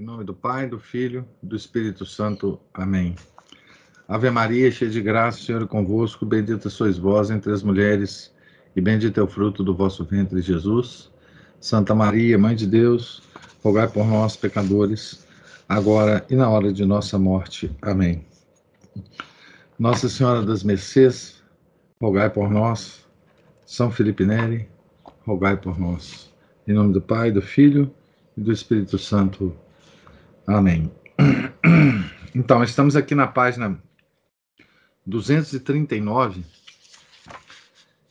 [0.00, 2.58] Em nome do Pai, do Filho do Espírito Santo.
[2.72, 3.14] Amém.
[4.08, 6.24] Ave Maria, cheia de graça, o Senhor é convosco.
[6.24, 8.34] Bendita sois vós entre as mulheres,
[8.74, 11.10] e bendito é o fruto do vosso ventre, Jesus.
[11.60, 13.22] Santa Maria, Mãe de Deus,
[13.62, 15.26] rogai por nós, pecadores,
[15.68, 17.70] agora e na hora de nossa morte.
[17.82, 18.24] Amém.
[19.78, 21.42] Nossa Senhora das Mercês,
[22.00, 23.06] rogai por nós.
[23.66, 24.66] São Felipe Neri,
[25.26, 26.32] rogai por nós.
[26.66, 27.94] Em nome do Pai, do Filho
[28.34, 29.54] e do Espírito Santo.
[30.50, 30.90] Amém.
[32.32, 33.76] Então, estamos aqui na página
[35.04, 36.44] 239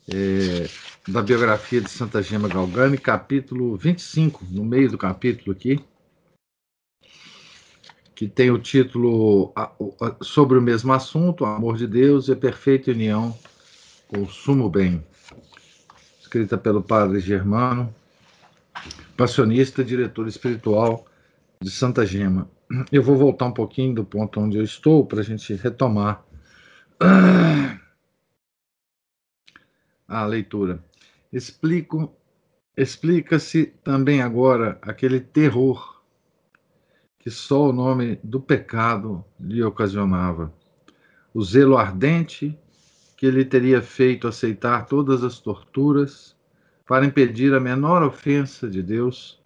[0.09, 0.69] é,
[1.07, 5.79] da biografia de Santa Gema Galgani, capítulo 25, no meio do capítulo aqui,
[8.13, 9.53] que tem o título
[10.21, 13.33] sobre o mesmo assunto, Amor de Deus e a Perfeita União
[14.09, 15.01] com o Sumo Bem,
[16.19, 17.95] escrita pelo padre Germano,
[19.15, 21.08] passionista, diretor espiritual
[21.61, 22.49] de Santa Gema.
[22.89, 26.23] Eu vou voltar um pouquinho do ponto onde eu estou para a gente retomar
[30.07, 30.81] a leitura.
[31.33, 32.15] Explico,
[32.77, 36.01] explica-se também agora aquele terror
[37.19, 40.53] que só o nome do pecado lhe ocasionava,
[41.33, 42.57] o zelo ardente
[43.17, 46.37] que lhe teria feito aceitar todas as torturas
[46.87, 49.38] para impedir a menor ofensa de Deus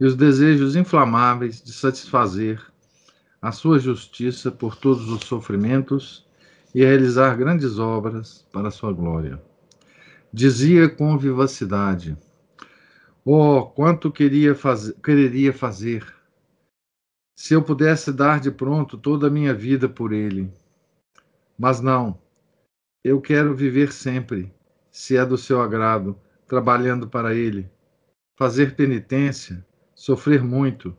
[0.00, 2.62] e os desejos inflamáveis de satisfazer
[3.40, 6.26] a sua justiça por todos os sofrimentos
[6.74, 9.42] e realizar grandes obras para sua glória.
[10.32, 12.16] Dizia com vivacidade:
[13.24, 14.90] Oh, quanto queria faz...
[15.02, 16.18] quereria fazer
[17.38, 20.52] se eu pudesse dar de pronto toda a minha vida por ele.
[21.56, 22.20] Mas não,
[23.04, 24.52] eu quero viver sempre,
[24.90, 27.70] se é do seu agrado, trabalhando para ele,
[28.36, 29.64] fazer penitência,
[29.98, 30.96] sofrer muito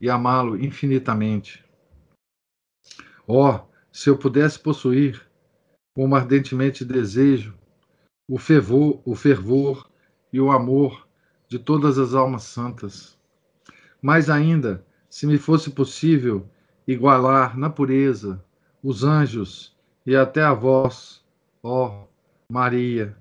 [0.00, 1.62] e amá-lo infinitamente.
[3.26, 3.60] Oh,
[3.92, 5.20] se eu pudesse possuir,
[5.94, 7.54] como ardentemente desejo,
[8.26, 9.90] o fervor, o fervor
[10.32, 11.06] e o amor
[11.46, 13.18] de todas as almas santas.
[14.00, 16.48] Mais ainda, se me fosse possível
[16.86, 18.42] igualar na pureza
[18.82, 19.76] os anjos
[20.06, 21.22] e até a vós,
[21.62, 22.06] ó
[22.50, 23.14] Maria,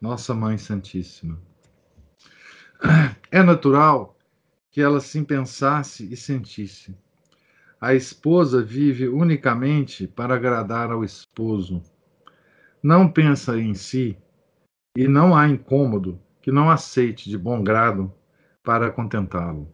[0.00, 1.38] nossa Mãe Santíssima.
[3.30, 4.11] É natural
[4.72, 6.96] que ela sim pensasse e sentisse.
[7.78, 11.82] A esposa vive unicamente para agradar ao esposo.
[12.82, 14.16] Não pensa em si,
[14.96, 18.12] e não há incômodo que não aceite de bom grado
[18.64, 19.68] para contentá-lo.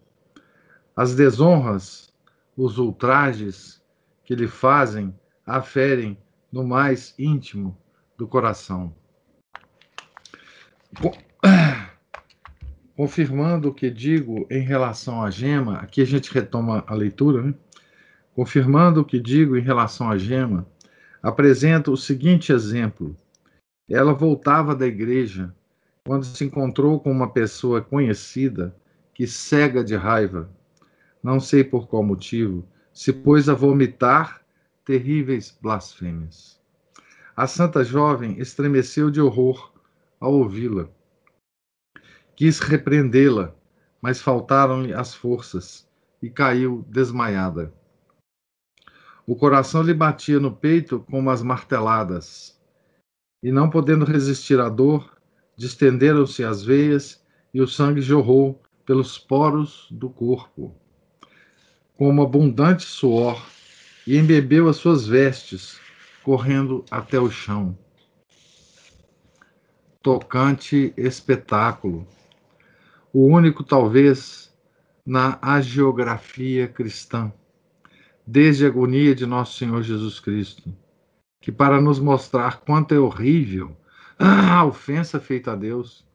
[0.96, 2.12] As desonras,
[2.56, 3.80] os ultrajes
[4.24, 5.14] que lhe fazem,
[5.46, 6.18] aferem
[6.50, 7.76] no mais íntimo
[8.16, 8.94] do coração.
[12.98, 17.54] Confirmando o que digo em relação à gema, aqui a gente retoma a leitura, né?
[18.34, 20.66] Confirmando o que digo em relação à gema,
[21.22, 23.16] apresento o seguinte exemplo.
[23.88, 25.54] Ela voltava da igreja
[26.04, 28.74] quando se encontrou com uma pessoa conhecida
[29.14, 30.50] que, cega de raiva,
[31.22, 34.42] não sei por qual motivo, se pôs a vomitar
[34.84, 36.60] terríveis blasfêmias.
[37.36, 39.72] A santa jovem estremeceu de horror
[40.18, 40.88] ao ouvi-la
[42.38, 43.52] Quis repreendê-la,
[44.00, 45.88] mas faltaram-lhe as forças
[46.22, 47.74] e caiu desmaiada.
[49.26, 52.56] O coração lhe batia no peito como as marteladas,
[53.42, 55.18] e não podendo resistir à dor,
[55.56, 57.20] distenderam-se as veias
[57.52, 60.72] e o sangue jorrou pelos poros do corpo,
[61.96, 63.44] como abundante suor,
[64.06, 65.80] e embebeu as suas vestes,
[66.22, 67.76] correndo até o chão.
[70.00, 72.06] Tocante espetáculo
[73.18, 74.56] o único, talvez,
[75.04, 77.32] na agiografia cristã,
[78.24, 80.72] desde a agonia de nosso Senhor Jesus Cristo,
[81.40, 83.76] que, para nos mostrar quanto é horrível
[84.16, 86.06] a ofensa feita a Deus,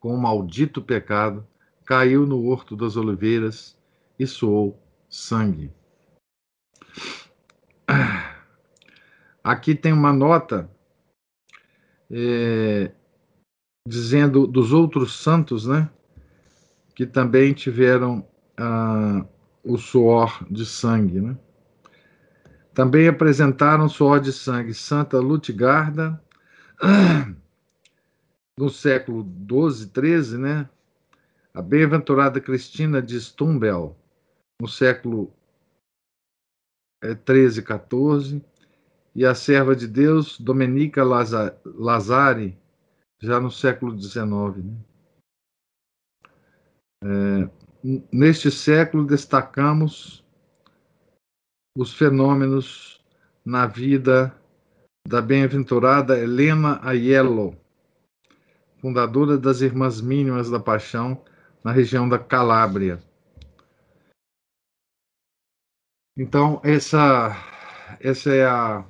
[0.00, 1.46] com o maldito pecado,
[1.84, 3.78] caiu no horto das oliveiras
[4.18, 5.70] e soou sangue.
[9.44, 10.70] Aqui tem uma nota
[12.10, 12.92] é,
[13.86, 15.88] dizendo dos outros santos, né,
[16.94, 19.24] que também tiveram ah,
[19.62, 21.38] o suor de sangue, né?
[22.74, 26.22] Também apresentaram suor de sangue Santa Lutgarda,
[28.58, 30.68] no século 12, 13, né?
[31.54, 33.96] A bem-aventurada Cristina de Stumbel,
[34.60, 35.32] no século
[37.24, 38.44] 13, é, 14,
[39.14, 41.02] e a serva de Deus Domenica
[41.64, 42.58] Lazari,
[43.20, 44.64] já no século XIX.
[44.64, 44.76] Né?
[47.04, 47.50] É,
[48.12, 50.24] neste século destacamos
[51.76, 53.04] os fenômenos
[53.44, 54.34] na vida
[55.06, 57.56] da bem-aventurada Helena Aiello,
[58.78, 61.22] fundadora das Irmãs Mínimas da Paixão
[61.62, 63.00] na região da Calábria.
[66.16, 67.36] Então, essa,
[68.00, 68.84] essa é a,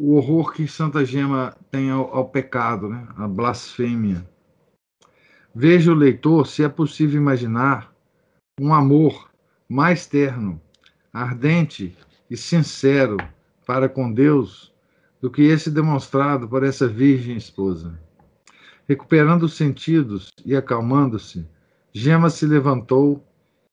[0.00, 3.06] o horror que Santa Gema tem ao, ao pecado, né?
[3.16, 4.24] a blasfêmia.
[5.54, 7.92] Veja o leitor se é possível imaginar
[8.60, 9.28] um amor
[9.68, 10.60] mais terno,
[11.12, 11.96] ardente
[12.30, 13.16] e sincero
[13.66, 14.72] para com Deus
[15.20, 17.98] do que esse demonstrado por essa virgem esposa.
[18.88, 21.46] Recuperando os sentidos e acalmando-se,
[21.92, 23.24] Gema se levantou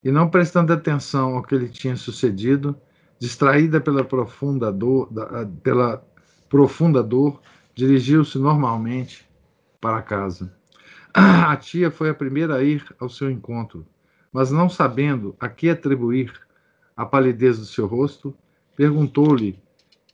[0.03, 2.75] e, não prestando atenção ao que lhe tinha sucedido,
[3.19, 5.09] distraída pela profunda dor,
[5.61, 6.03] pela
[6.55, 7.41] profunda dor
[7.73, 9.27] dirigiu-se normalmente
[9.81, 10.55] para casa.
[11.13, 13.85] A tia foi a primeira a ir ao seu encontro,
[14.31, 16.31] mas não sabendo a que atribuir
[16.95, 18.33] a palidez do seu rosto,
[18.73, 19.59] perguntou-lhe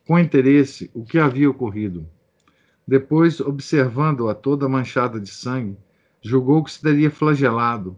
[0.08, 2.08] com interesse o que havia ocorrido.
[2.88, 5.78] Depois, observando-a toda manchada de sangue,
[6.24, 7.96] julgou que se teria flagelado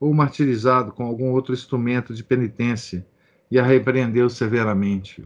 [0.00, 3.06] ou martirizado com algum outro instrumento de penitência
[3.50, 5.22] e a repreendeu severamente.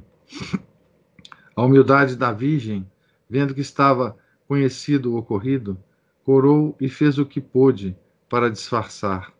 [1.58, 2.88] A humildade da Virgem,
[3.28, 4.16] vendo que estava
[4.46, 5.76] conhecido o ocorrido,
[6.22, 7.96] corou e fez o que pôde
[8.28, 9.32] para disfarçar.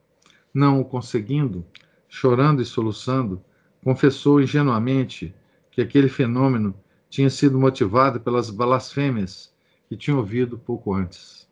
[0.53, 1.65] Não o conseguindo,
[2.09, 3.41] chorando e soluçando,
[3.85, 5.33] confessou ingenuamente
[5.71, 6.75] que aquele fenômeno
[7.09, 9.55] tinha sido motivado pelas blasfêmias
[9.89, 11.49] que tinha ouvido pouco antes.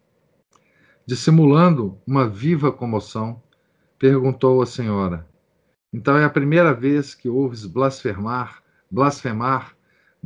[1.06, 3.40] Dissimulando uma viva comoção,
[4.00, 5.28] perguntou à senhora:
[5.92, 9.75] Então é a primeira vez que ouves blasfemar, blasfemar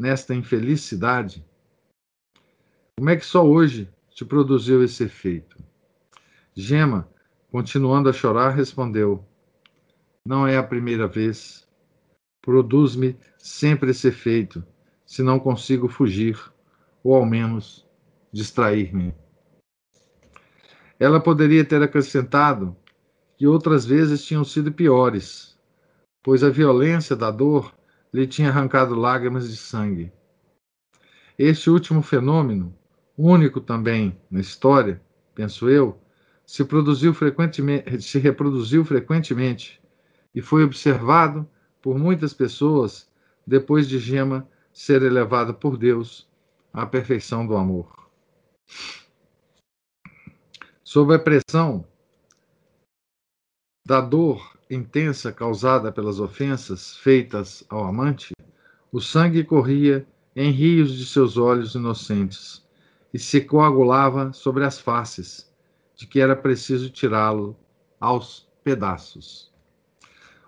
[0.01, 1.45] nesta infelicidade?
[2.99, 5.63] Como é que só hoje te produziu esse efeito?
[6.55, 7.09] Gema,
[7.51, 9.25] continuando a chorar, respondeu:
[10.27, 11.69] Não é a primeira vez
[12.41, 14.65] produz-me sempre esse efeito,
[15.05, 16.41] se não consigo fugir,
[17.05, 17.87] ou ao menos
[18.33, 19.15] distrair-me.
[20.99, 22.75] Ela poderia ter acrescentado
[23.37, 25.59] que outras vezes tinham sido piores,
[26.23, 27.75] pois a violência da dor
[28.13, 30.13] lhe tinha arrancado lágrimas de sangue.
[31.39, 32.77] Este último fenômeno,
[33.17, 35.01] único também na história,
[35.35, 35.99] penso eu,
[36.45, 39.81] se, produziu frequentemente, se reproduziu frequentemente
[40.35, 41.49] e foi observado
[41.81, 43.11] por muitas pessoas
[43.47, 46.29] depois de Gema ser elevada por Deus
[46.73, 48.11] à perfeição do amor.
[50.85, 51.87] Sob a pressão
[53.87, 58.33] da dor intensa causada pelas ofensas feitas ao amante,
[58.93, 62.65] o sangue corria em rios de seus olhos inocentes
[63.13, 65.53] e se coagulava sobre as faces,
[65.97, 67.57] de que era preciso tirá-lo
[67.99, 69.51] aos pedaços.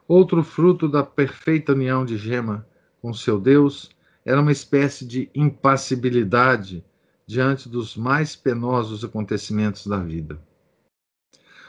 [0.06, 2.66] Outro fruto da perfeita união de Gema
[3.00, 3.90] com seu Deus
[4.24, 6.84] era uma espécie de impassibilidade
[7.26, 10.40] diante dos mais penosos acontecimentos da vida.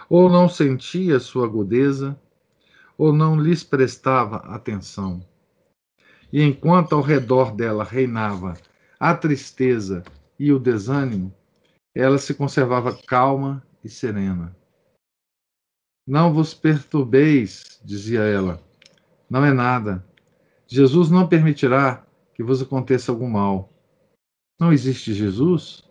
[0.08, 2.20] Ou não sentia sua agudeza,
[2.98, 5.26] ou não lhes prestava atenção.
[6.32, 8.56] E enquanto ao redor dela reinava
[9.00, 10.04] a tristeza
[10.40, 11.34] e o desânimo,
[11.96, 14.56] ela se conservava calma e serena.
[16.08, 18.62] Não vos perturbeis, dizia ela.
[19.30, 20.06] Não é nada.
[20.68, 23.70] Jesus não permitirá que vos aconteça algum mal.
[24.60, 25.84] Não existe Jesus?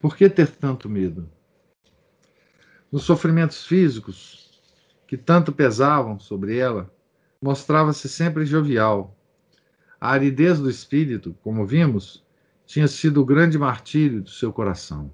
[0.00, 1.30] Por que ter tanto medo?
[2.90, 4.45] Nos sofrimentos físicos
[5.06, 6.92] que tanto pesavam sobre ela,
[7.40, 9.16] mostrava-se sempre jovial.
[10.00, 12.24] A aridez do espírito, como vimos,
[12.66, 15.12] tinha sido o grande martírio do seu coração.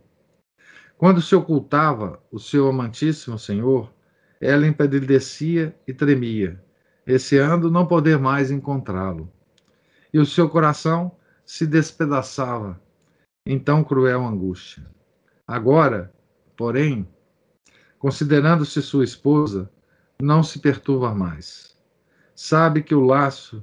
[0.96, 3.92] Quando se ocultava o seu amantíssimo Senhor,
[4.40, 6.62] ela empalidecia e tremia,
[7.04, 9.30] receando não poder mais encontrá-lo.
[10.12, 11.12] E o seu coração
[11.44, 12.80] se despedaçava
[13.44, 14.84] em tão cruel angústia.
[15.46, 16.12] Agora,
[16.56, 17.06] porém,
[17.98, 19.70] considerando-se sua esposa,
[20.22, 21.76] não se perturba mais.
[22.32, 23.62] Sabe que o laço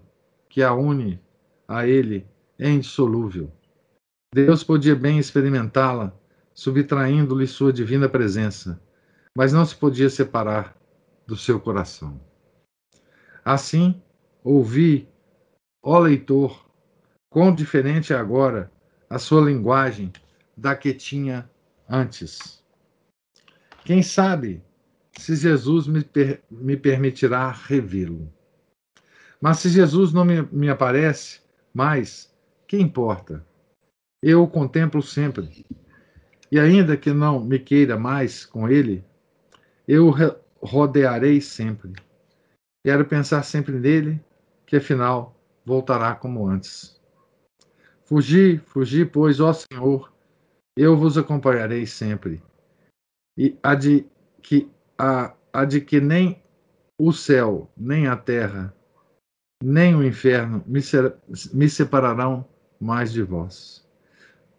[0.50, 1.22] que a une
[1.66, 3.50] a ele é indissolúvel.
[4.34, 6.14] Deus podia bem experimentá-la
[6.54, 8.82] subtraindo-lhe sua divina presença,
[9.38, 10.76] mas não se podia separar
[11.26, 12.20] do seu coração.
[13.46, 14.02] Assim,
[14.44, 15.08] ouvi,
[15.82, 16.70] ó leitor,
[17.30, 18.70] quão diferente é agora
[19.10, 20.12] a sua linguagem
[20.58, 21.50] da que tinha
[21.90, 22.62] antes.
[23.86, 24.62] Quem sabe
[25.18, 28.32] se Jesus me, per me permitirá revê-lo.
[29.42, 31.42] Mas se Jesus não me, me aparece
[31.74, 32.34] mais,
[32.68, 33.46] que importa?
[34.22, 35.66] Eu o contemplo sempre
[36.52, 39.04] E ainda que não me queira mais com ele,
[39.88, 40.14] eu
[40.62, 41.94] rodearei sempre.
[42.84, 44.22] Quero pensar sempre nele,
[44.66, 45.36] que afinal
[45.66, 47.00] voltará como antes.
[48.04, 50.12] Fugi, fugi, pois, ó Senhor,
[50.76, 52.42] eu vos acompanharei sempre.
[53.38, 54.06] E a de
[54.42, 56.44] que, a, a de que nem
[56.98, 58.76] o céu, nem a terra,
[59.64, 61.16] nem o inferno me, ser,
[61.54, 62.46] me separarão
[62.80, 63.88] mais de vós.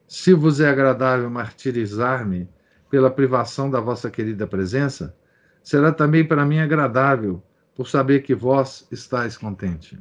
[0.09, 2.49] Se vos é agradável martirizar-me
[2.89, 5.15] pela privação da vossa querida presença,
[5.63, 7.43] será também para mim agradável,
[7.77, 9.99] por saber que vós estáis contente.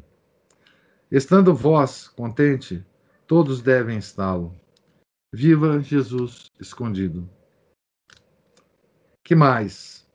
[1.12, 2.86] Estando vós contente,
[3.28, 4.54] todos devem está-lo.
[5.34, 7.30] Viva Jesus escondido.
[9.24, 10.09] Que mais?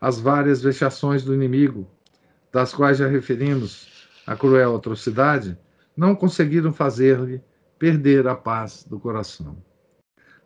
[0.00, 1.88] As várias vexações do inimigo,
[2.52, 5.58] das quais já referimos a cruel atrocidade,
[5.96, 7.42] não conseguiram fazer-lhe
[7.78, 9.56] perder a paz do coração.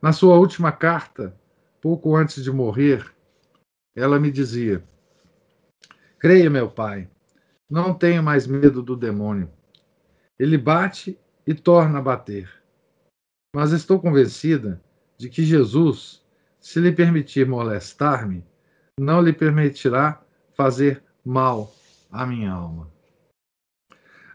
[0.01, 1.35] Na sua última carta,
[1.81, 3.05] pouco antes de morrer,
[3.95, 4.85] ela me dizia:
[6.19, 7.09] Creia, meu pai,
[7.69, 9.51] não tenho mais medo do demônio.
[10.39, 12.51] Ele bate e torna a bater.
[13.55, 14.81] Mas estou convencida
[15.19, 16.25] de que Jesus,
[16.61, 18.45] se lhe permitir molestar-me,
[18.99, 20.21] não lhe permitirá
[20.55, 21.73] fazer mal
[22.11, 22.91] à minha alma.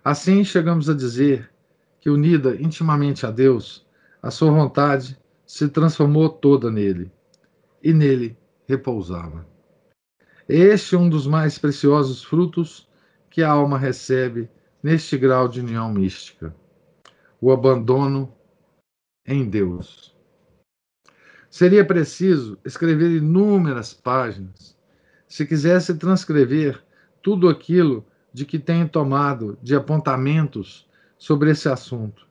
[0.03, 1.51] Assim chegamos a dizer
[1.99, 3.85] que, unida intimamente a Deus,
[4.21, 7.11] a sua vontade se transformou toda nele,
[7.83, 9.47] e nele repousava.
[10.47, 12.87] Este é um dos mais preciosos frutos
[13.29, 14.49] que a alma recebe
[14.81, 16.55] neste grau de união mística:
[17.41, 18.31] o abandono
[19.25, 20.14] em Deus.
[21.55, 24.75] Seria preciso escrever inúmeras páginas
[25.25, 26.83] se quisesse transcrever
[27.21, 30.85] tudo aquilo de que tenho tomado de apontamentos
[31.17, 32.27] sobre esse assunto.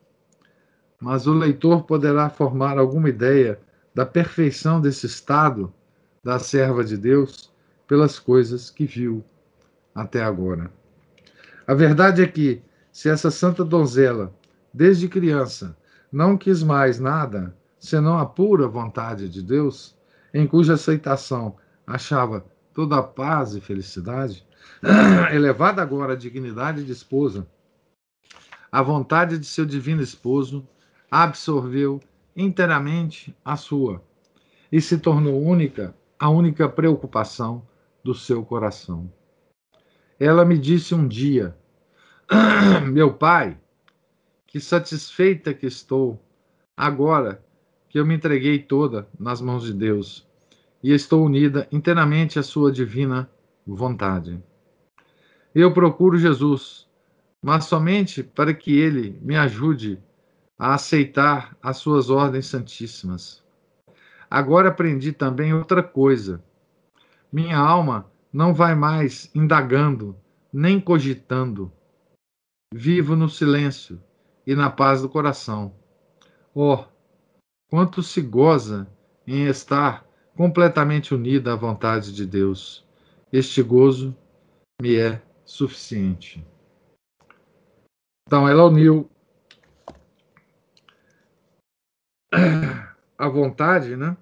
[1.01, 3.59] Mas o leitor poderá formar alguma ideia
[3.95, 5.73] da perfeição desse estado
[6.23, 7.51] da serva de Deus
[7.89, 9.25] pelas coisas que viu
[9.95, 10.71] até agora.
[11.67, 12.61] A verdade é que,
[12.93, 14.35] se essa santa donzela,
[14.71, 15.75] desde criança,
[16.13, 19.95] não quis mais nada senão a pura vontade de Deus,
[20.33, 21.55] em cuja aceitação
[21.87, 24.43] achava toda a paz e felicidade,
[25.31, 27.47] elevada agora à dignidade de esposa,
[28.73, 30.67] a vontade de seu divino esposo
[31.11, 32.01] absorveu
[32.35, 34.03] inteiramente a sua
[34.73, 37.67] e se tornou única a única preocupação
[38.03, 39.13] do seu coração.
[40.19, 41.55] Ela me disse um dia:
[42.91, 43.59] Meu pai,
[44.47, 46.19] que satisfeita que estou
[46.75, 47.45] agora
[47.95, 50.27] que eu me entreguei toda nas mãos de Deus
[50.83, 53.31] e estou unida inteiramente à sua divina
[53.65, 54.43] vontade.
[55.55, 56.89] Eu procuro Jesus,
[57.41, 60.03] mas somente para que ele me ajude
[60.59, 63.45] a aceitar as suas ordens santíssimas
[64.29, 66.43] Agora aprendi também outra coisa.
[67.33, 70.17] Minha alma não vai mais indagando,
[70.53, 71.71] nem cogitando.
[72.75, 74.03] Vivo no silêncio
[74.45, 75.73] e na paz do coração.
[76.53, 76.85] Oh,
[77.71, 78.87] quanto se goza
[79.27, 80.07] em estar
[80.37, 82.85] completamente unida à vontade de Deus.
[83.33, 84.17] Este gozo
[84.81, 86.45] me é suficiente.
[88.27, 89.11] Então, ela uniu
[93.17, 94.17] a vontade, né?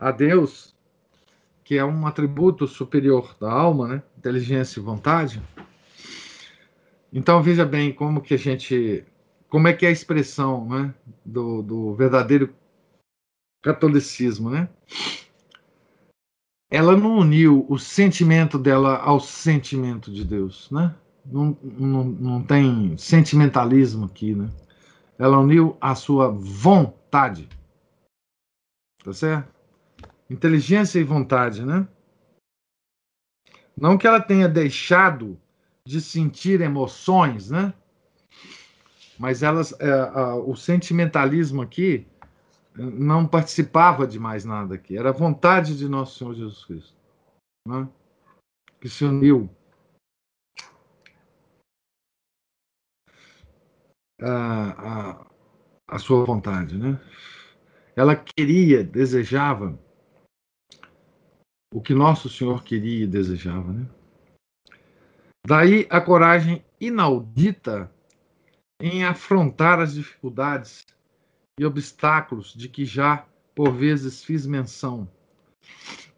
[0.00, 0.74] a Deus,
[1.62, 4.02] que é um atributo superior da alma, né?
[4.16, 5.42] inteligência e vontade.
[7.12, 9.04] Então veja bem como que a gente,
[9.50, 10.94] como é que é a expressão né?
[11.24, 12.54] do, do verdadeiro
[13.62, 14.68] catolicismo, né?
[16.70, 20.94] Ela não uniu o sentimento dela ao sentimento de Deus, né?
[21.26, 24.48] Não, não, não tem sentimentalismo aqui, né?
[25.18, 27.48] Ela uniu a sua vontade.
[29.04, 29.60] Tá certo?
[30.30, 31.86] inteligência e vontade, né?
[33.76, 35.38] Não que ela tenha deixado
[35.84, 37.74] de sentir emoções, né?
[39.20, 42.06] Mas elas, é, a, o sentimentalismo aqui
[42.74, 44.96] não participava de mais nada aqui.
[44.96, 46.96] Era a vontade de nosso Senhor Jesus Cristo,
[47.68, 47.86] né?
[48.80, 49.50] que se uniu
[54.22, 55.26] a, a,
[55.86, 56.98] a sua vontade, né?
[57.94, 59.78] Ela queria, desejava
[61.74, 63.70] o que Nosso Senhor queria e desejava.
[63.70, 63.86] Né?
[65.46, 67.92] Daí a coragem inaudita
[68.80, 70.86] em afrontar as dificuldades
[71.58, 75.08] e obstáculos de que já por vezes fiz menção.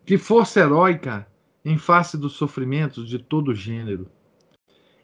[0.06, 1.26] Que força heróica
[1.64, 4.08] em face dos sofrimentos de todo gênero.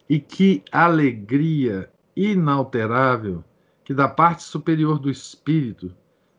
[0.08, 3.44] E que alegria inalterável
[3.84, 5.94] que da parte superior do espírito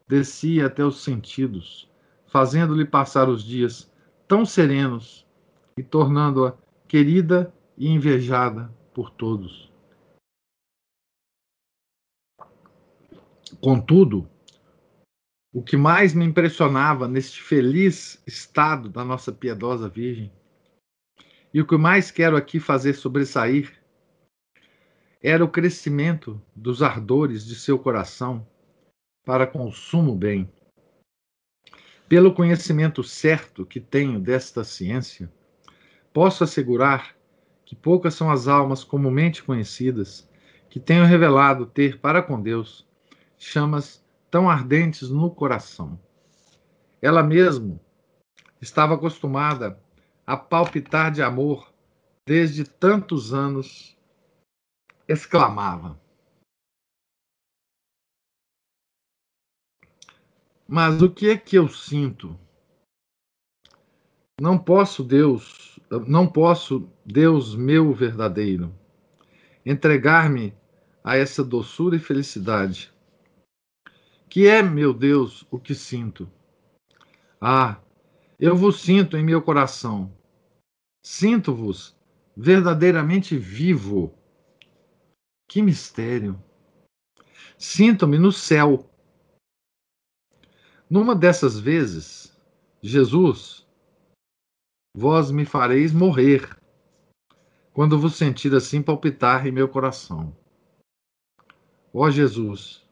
[0.08, 1.90] descia até os sentidos,
[2.28, 3.92] fazendo-lhe passar os dias
[4.28, 5.26] tão serenos
[5.78, 6.54] e tornando-a
[6.88, 9.69] querida e invejada por todos.
[13.62, 14.30] Contudo,
[15.52, 20.32] o que mais me impressionava neste feliz estado da nossa piedosa Virgem,
[21.54, 23.80] e o que mais quero aqui fazer sobressair,
[25.22, 28.48] era o crescimento dos ardores de seu coração
[29.26, 30.50] para consumo bem.
[32.08, 35.32] Pelo conhecimento certo que tenho desta ciência,
[36.14, 37.16] posso assegurar
[37.66, 40.28] que poucas são as almas comumente conhecidas
[40.70, 42.89] que tenham revelado ter para com Deus
[43.40, 45.98] chamas tão ardentes no coração.
[47.02, 47.80] Ela mesmo
[48.62, 49.82] estava acostumada
[50.28, 51.74] a palpitar de amor
[52.28, 53.98] desde tantos anos,
[55.08, 56.00] exclamava:
[60.68, 62.38] Mas o que é que eu sinto?
[64.40, 68.74] Não posso, Deus, não posso, Deus meu verdadeiro,
[69.66, 70.54] entregar-me
[71.04, 72.94] a essa doçura e felicidade.
[74.30, 76.30] Que é, meu Deus, o que sinto?
[77.42, 77.82] Ah,
[78.40, 80.16] eu vos sinto em meu coração.
[81.04, 81.98] Sinto-vos
[82.36, 84.14] verdadeiramente vivo.
[85.48, 86.42] Que mistério!
[87.58, 88.90] Sinto-me no céu
[90.90, 92.36] numa dessas vezes,
[92.82, 93.68] Jesus,
[94.98, 96.58] vós me fareis morrer,
[97.72, 100.36] quando vos sentir assim palpitar em meu coração.
[101.94, 102.89] Ó Jesus,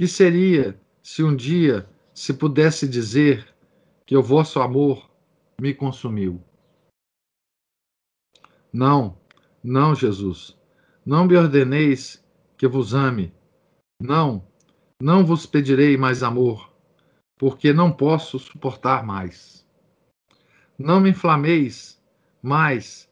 [0.00, 3.54] que seria se um dia se pudesse dizer
[4.06, 5.10] que o vosso amor
[5.60, 6.42] me consumiu?
[8.72, 9.20] Não,
[9.62, 10.58] não, Jesus,
[11.04, 12.24] não me ordeneis
[12.56, 13.30] que vos ame.
[14.00, 14.42] Não,
[15.02, 16.72] não vos pedirei mais amor
[17.38, 19.68] porque não posso suportar mais.
[20.78, 22.02] Não me inflameis
[22.42, 23.06] mais,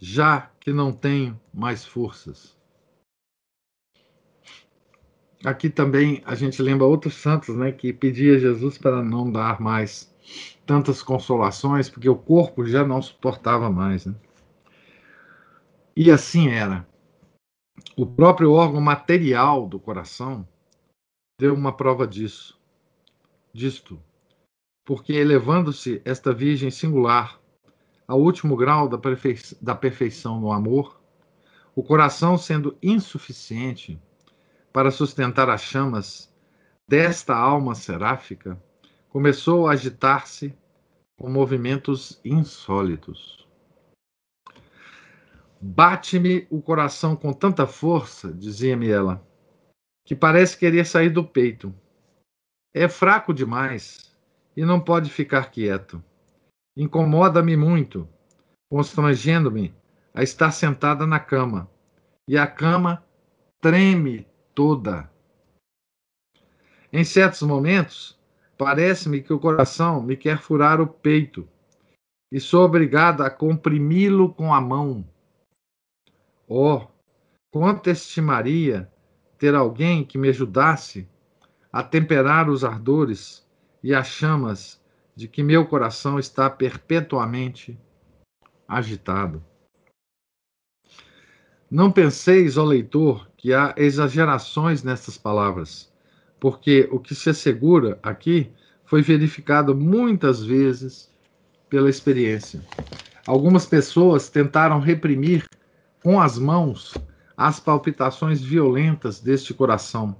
[0.00, 2.57] já que não tenho mais forças.
[5.44, 9.60] Aqui também a gente lembra outros santos, né, que pedia a Jesus para não dar
[9.60, 10.12] mais
[10.66, 14.04] tantas consolações, porque o corpo já não suportava mais.
[14.04, 14.14] Né?
[15.96, 16.86] E assim era.
[17.96, 20.46] O próprio órgão material do coração
[21.40, 22.58] deu uma prova disso
[23.52, 24.00] disto,
[24.84, 27.40] porque elevando-se esta Virgem singular
[28.06, 31.00] ao último grau da, perfei da perfeição no amor,
[31.74, 34.00] o coração sendo insuficiente
[34.78, 36.32] para sustentar as chamas
[36.86, 38.56] desta alma seráfica,
[39.08, 40.56] começou a agitar-se
[41.18, 43.44] com movimentos insólitos.
[45.60, 49.20] Bate-me o coração com tanta força, dizia-me ela,
[50.06, 51.74] que parece querer sair do peito.
[52.72, 54.16] É fraco demais
[54.56, 56.00] e não pode ficar quieto.
[56.76, 58.08] Incomoda-me muito,
[58.70, 59.74] constrangendo-me
[60.14, 61.68] a estar sentada na cama,
[62.28, 63.04] e a cama
[63.60, 64.24] treme
[64.58, 65.08] toda.
[66.92, 68.18] Em certos momentos,
[68.58, 71.48] parece-me que o coração me quer furar o peito
[72.32, 75.08] e sou obrigada a comprimi-lo com a mão.
[76.48, 76.88] Oh,
[77.52, 78.90] quanto estimaria
[79.38, 81.08] ter alguém que me ajudasse
[81.72, 83.48] a temperar os ardores
[83.80, 84.82] e as chamas
[85.14, 87.78] de que meu coração está perpetuamente
[88.66, 89.40] agitado.
[91.70, 95.90] Não penseis, ó leitor, que há exagerações nessas palavras,
[96.38, 98.52] porque o que se assegura aqui
[98.84, 101.10] foi verificado muitas vezes
[101.70, 102.60] pela experiência.
[103.26, 105.46] Algumas pessoas tentaram reprimir
[106.02, 106.94] com as mãos
[107.36, 110.14] as palpitações violentas deste coração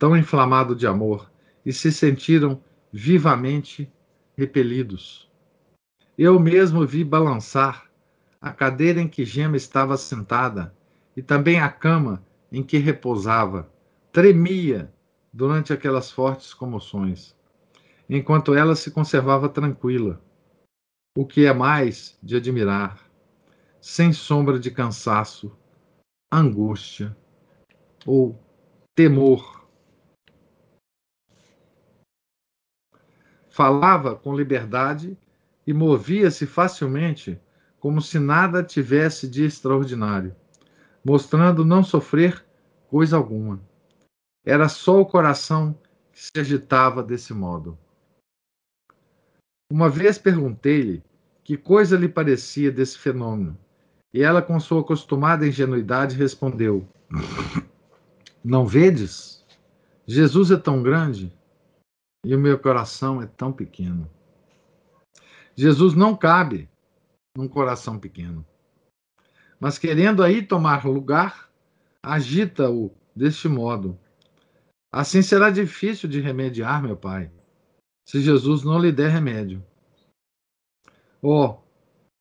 [0.00, 1.30] tão inflamado de amor,
[1.64, 2.58] e se sentiram
[2.90, 3.92] vivamente
[4.34, 5.30] repelidos.
[6.16, 7.84] Eu mesmo vi balançar
[8.40, 10.74] a cadeira em que Gema estava sentada
[11.14, 13.70] e também a cama em que repousava.
[14.12, 14.92] Tremia
[15.32, 17.36] durante aquelas fortes comoções,
[18.08, 20.20] enquanto ela se conservava tranquila,
[21.16, 23.08] o que é mais de admirar,
[23.80, 25.56] sem sombra de cansaço,
[26.32, 27.16] angústia
[28.04, 28.38] ou
[28.94, 29.60] temor
[33.50, 35.18] falava com liberdade
[35.66, 37.38] e movia-se facilmente,
[37.78, 40.34] como se nada tivesse de extraordinário,
[41.04, 42.44] mostrando não sofrer
[42.88, 43.60] coisa alguma.
[44.44, 45.78] Era só o coração
[46.12, 47.78] que se agitava desse modo.
[49.70, 51.02] Uma vez perguntei-lhe
[51.44, 53.56] que coisa lhe parecia desse fenômeno,
[54.12, 56.88] e ela, com sua acostumada ingenuidade, respondeu:
[58.42, 59.44] Não vedes?
[60.06, 61.32] Jesus é tão grande
[62.24, 64.10] e o meu coração é tão pequeno.
[65.54, 66.68] Jesus não cabe
[67.36, 68.44] num coração pequeno.
[69.60, 71.50] Mas querendo aí tomar lugar,
[72.02, 74.00] agita-o deste modo.
[74.90, 77.30] Assim será difícil de remediar, meu Pai,
[78.08, 79.62] se Jesus não lhe der remédio.
[81.22, 81.58] Oh,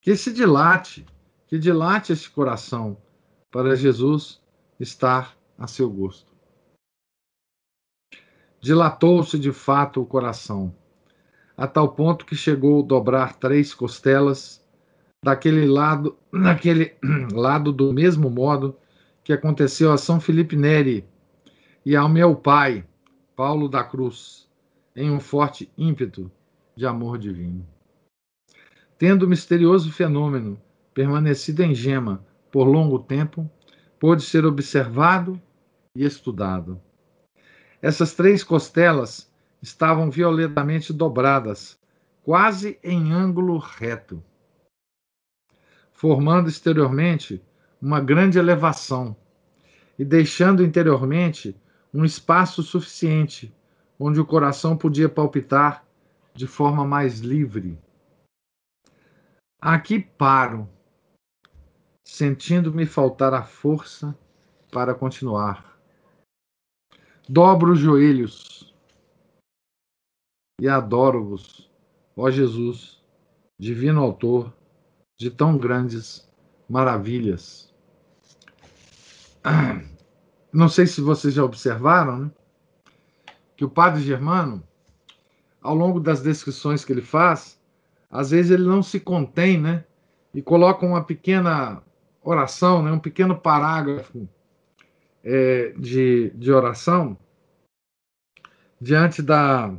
[0.01, 1.05] que se dilate,
[1.47, 3.01] que dilate este coração
[3.49, 4.41] para Jesus
[4.77, 6.33] estar a seu gosto.
[8.59, 10.75] Dilatou-se de fato o coração,
[11.55, 14.61] a tal ponto que chegou a dobrar três costelas
[15.23, 16.95] daquele lado, naquele
[17.31, 18.77] lado do mesmo modo
[19.23, 21.05] que aconteceu a São Felipe Neri
[21.85, 22.85] e ao meu pai,
[23.35, 24.47] Paulo da Cruz,
[24.95, 26.31] em um forte ímpeto
[26.75, 27.65] de amor divino.
[28.97, 30.59] Tendo o misterioso fenômeno
[30.93, 33.49] permanecido em gema por longo tempo,
[33.99, 35.39] pôde ser observado
[35.95, 36.81] e estudado.
[37.81, 41.79] Essas três costelas estavam violentamente dobradas,
[42.23, 44.23] quase em ângulo reto,
[45.99, 47.43] formando exteriormente
[47.81, 49.13] uma grande elevação
[49.97, 51.53] e deixando interiormente
[51.93, 53.53] um espaço suficiente
[53.99, 55.85] onde o coração podia palpitar
[56.33, 57.77] de forma mais livre.
[59.59, 60.69] Aqui paro
[62.07, 64.17] sentindo-me faltar a força
[64.71, 65.77] para continuar.
[67.27, 68.73] Dobro os joelhos
[70.61, 71.69] e adoro-vos,
[72.15, 73.03] ó Jesus,
[73.59, 74.57] divino Autor
[75.19, 76.25] de tão grandes
[76.69, 77.73] maravilhas.
[80.51, 82.31] Não sei se vocês já observaram, né?
[83.57, 84.63] Que o padre Germano,
[85.61, 87.59] ao longo das descrições que ele faz,
[88.09, 89.83] às vezes ele não se contém, né?
[90.33, 91.83] E coloca uma pequena
[92.23, 94.27] oração, né, um pequeno parágrafo
[95.23, 97.17] é, de, de oração
[98.79, 99.75] diante da,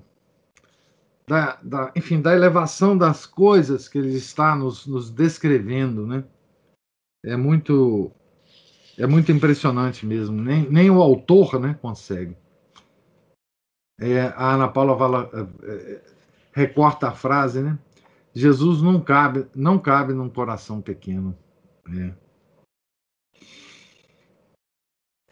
[1.31, 6.25] da, da, enfim, da elevação das coisas que ele está nos, nos descrevendo, né?
[7.25, 8.11] É muito
[8.99, 10.43] é muito impressionante mesmo.
[10.43, 12.37] Nem, nem o autor, né, consegue.
[14.01, 16.03] É, a Ana Paula é, é
[16.53, 17.79] recorta a frase, né?
[18.35, 21.39] Jesus não cabe, não cabe num coração pequeno.
[21.89, 22.13] É.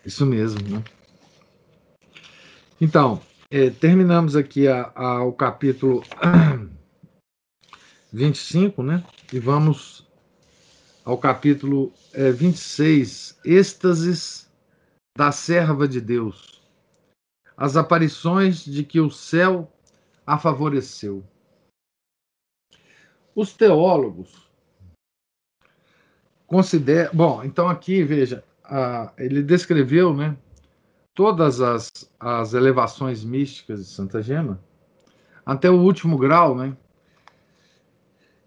[0.07, 0.85] Isso mesmo, né?
[2.81, 6.03] Então, é, terminamos aqui a, a, o capítulo
[8.13, 9.05] 25, né?
[9.33, 10.07] E vamos
[11.05, 14.51] ao capítulo é, 26, êxtases
[15.17, 16.63] da serva de Deus.
[17.57, 19.73] As aparições de que o céu
[20.27, 21.25] a favoreceu.
[23.35, 24.49] Os teólogos
[26.47, 27.15] consideram.
[27.15, 30.37] Bom, então aqui, veja, a, ele descreveu né,
[31.19, 34.63] todas as, as elevações místicas de Santa Gema,
[35.45, 36.77] até o último grau, né,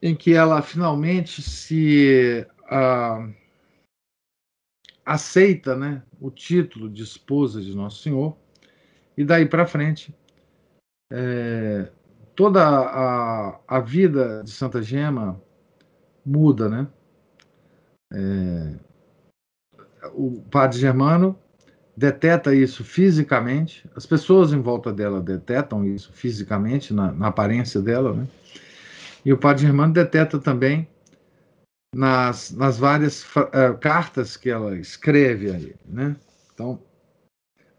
[0.01, 2.47] em que ela finalmente se
[5.05, 8.38] aceita né, o título de esposa de Nosso Senhor,
[9.17, 10.15] e daí para frente,
[11.12, 11.91] é,
[12.34, 15.41] toda a, a vida de Santa Gema
[16.25, 16.88] muda, né?
[18.13, 18.79] É,
[20.13, 21.38] o padre Germano
[21.95, 28.13] deteta isso fisicamente, as pessoas em volta dela detetam isso fisicamente, na, na aparência dela,
[28.13, 28.27] né?
[29.23, 30.88] E o padre Germano deteta também
[31.93, 36.15] nas, nas várias uh, cartas que ela escreve aí, né?
[36.54, 36.80] Então,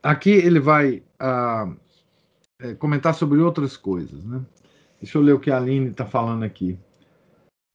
[0.02, 4.40] aqui ele vai uh, comentar sobre outras coisas, né?
[5.00, 6.78] Deixa eu ler o que a Aline está falando aqui.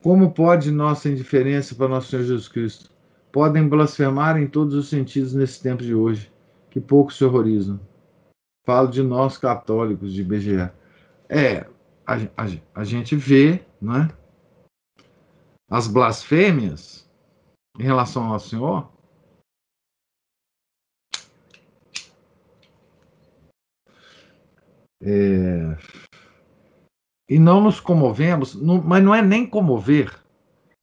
[0.02, 2.97] Como pode nossa indiferença para nosso Senhor Jesus Cristo
[3.32, 6.32] podem blasfemar em todos os sentidos nesse tempo de hoje,
[6.70, 7.80] que poucos se horrorizam.
[8.66, 10.74] Falo de nós católicos de BGA.
[11.30, 11.68] É,
[12.06, 14.10] a, a, a gente vê, né,
[15.70, 17.10] as blasfêmias
[17.80, 18.92] em relação ao Senhor.
[25.02, 25.78] É,
[27.30, 30.12] e não nos comovemos, não, mas não é nem comover,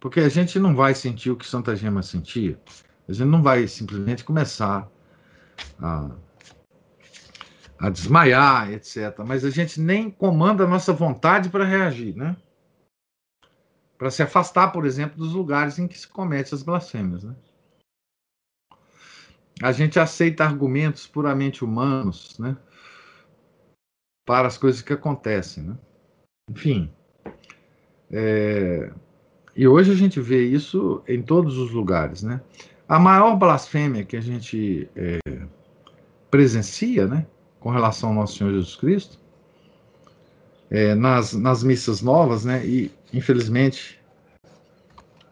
[0.04, 2.60] porque a gente não vai sentir o que Santa Gema sentia.
[3.08, 4.86] A gente não vai simplesmente começar
[5.80, 6.14] a,
[7.78, 9.20] a desmaiar, etc.
[9.26, 12.36] Mas a gente nem comanda a nossa vontade para reagir, né?
[13.96, 17.34] Para se afastar, por exemplo, dos lugares em que se comete as blasfêmias, né?
[19.62, 22.58] A gente aceita argumentos puramente humanos, né?
[24.26, 25.78] Para as coisas que acontecem, né?
[26.50, 26.94] Enfim,
[28.10, 28.92] é,
[29.56, 32.40] e hoje a gente vê isso em todos os lugares, né?
[32.88, 35.18] A maior blasfêmia que a gente é,
[36.30, 37.26] presencia, né,
[37.60, 39.20] com relação ao nosso Senhor Jesus Cristo,
[40.68, 44.00] é, nas, nas missas novas, né, e infelizmente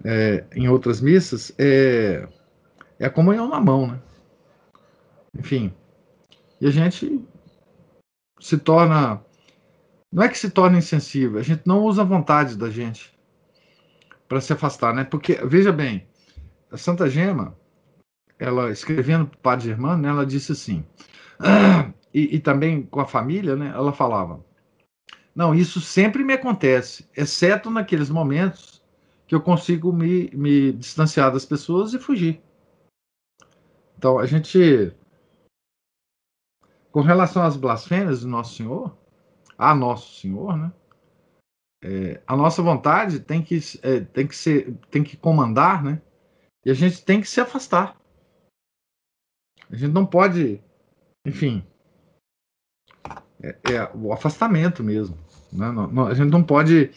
[0.04, 2.26] é, em outras missas, é,
[2.98, 4.00] é a comunhão na mão, né?
[5.36, 5.72] Enfim,
[6.60, 7.20] e a gente
[8.38, 9.20] se torna,
[10.12, 13.12] não é que se torna insensível, a gente não usa a vontade da gente
[14.32, 15.04] para se afastar, né?
[15.04, 16.06] Porque, veja bem,
[16.70, 17.54] a Santa Gema,
[18.38, 20.82] ela escrevendo para o Padre Germano, né, ela disse assim,
[22.14, 24.42] e, e também com a família, né, ela falava,
[25.34, 28.82] não, isso sempre me acontece, exceto naqueles momentos
[29.26, 32.40] que eu consigo me, me distanciar das pessoas e fugir.
[33.98, 34.96] Então, a gente,
[36.90, 38.96] com relação às blasfêmias do Nosso Senhor,
[39.58, 40.72] a Nosso Senhor, né?
[41.82, 46.00] É, a nossa vontade tem que, é, tem que ser, tem que comandar, né?
[46.64, 48.00] E a gente tem que se afastar.
[49.68, 50.62] A gente não pode,
[51.26, 51.66] enfim,
[53.42, 55.18] é, é o afastamento mesmo.
[55.52, 55.72] Né?
[55.72, 56.92] Não, não, a gente não pode,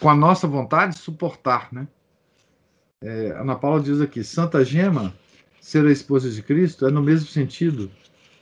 [0.00, 1.72] com a nossa vontade, suportar.
[1.72, 1.88] Né?
[3.02, 5.12] É, Ana Paula diz aqui: Santa Gema,
[5.60, 7.90] ser a esposa de Cristo, é no mesmo sentido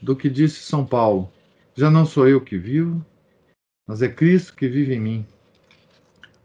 [0.03, 1.33] do que disse São Paulo:
[1.75, 3.05] Já não sou eu que vivo,
[3.87, 5.27] mas é Cristo que vive em mim.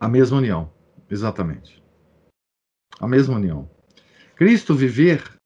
[0.01, 0.73] A mesma união,
[1.07, 1.79] exatamente.
[2.99, 3.69] A mesma união.
[4.35, 5.39] Cristo viver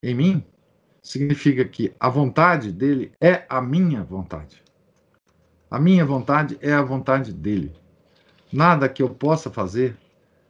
[0.00, 0.46] em mim
[1.02, 4.62] significa que a vontade dele é a minha vontade.
[5.68, 7.76] A minha vontade é a vontade dele.
[8.52, 9.96] Nada que eu possa fazer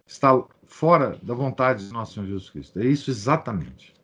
[0.06, 0.32] está
[0.66, 2.78] fora da vontade de nosso Senhor Jesus Cristo.
[2.78, 3.94] É isso exatamente.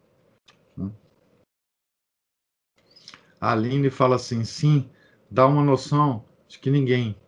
[3.39, 4.89] A Aline fala assim: sim,
[5.31, 7.21] dá uma noção de que ninguém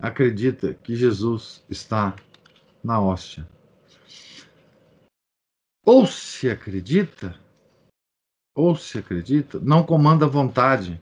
[0.00, 2.14] acredita que Jesus está
[2.82, 3.48] na hóstia.
[5.84, 7.38] Ou se acredita,
[8.54, 11.00] ou se acredita, não comanda a vontade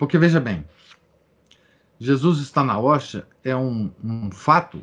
[0.00, 0.64] porque veja bem,
[1.98, 4.82] Jesus está na rocha é um, um fato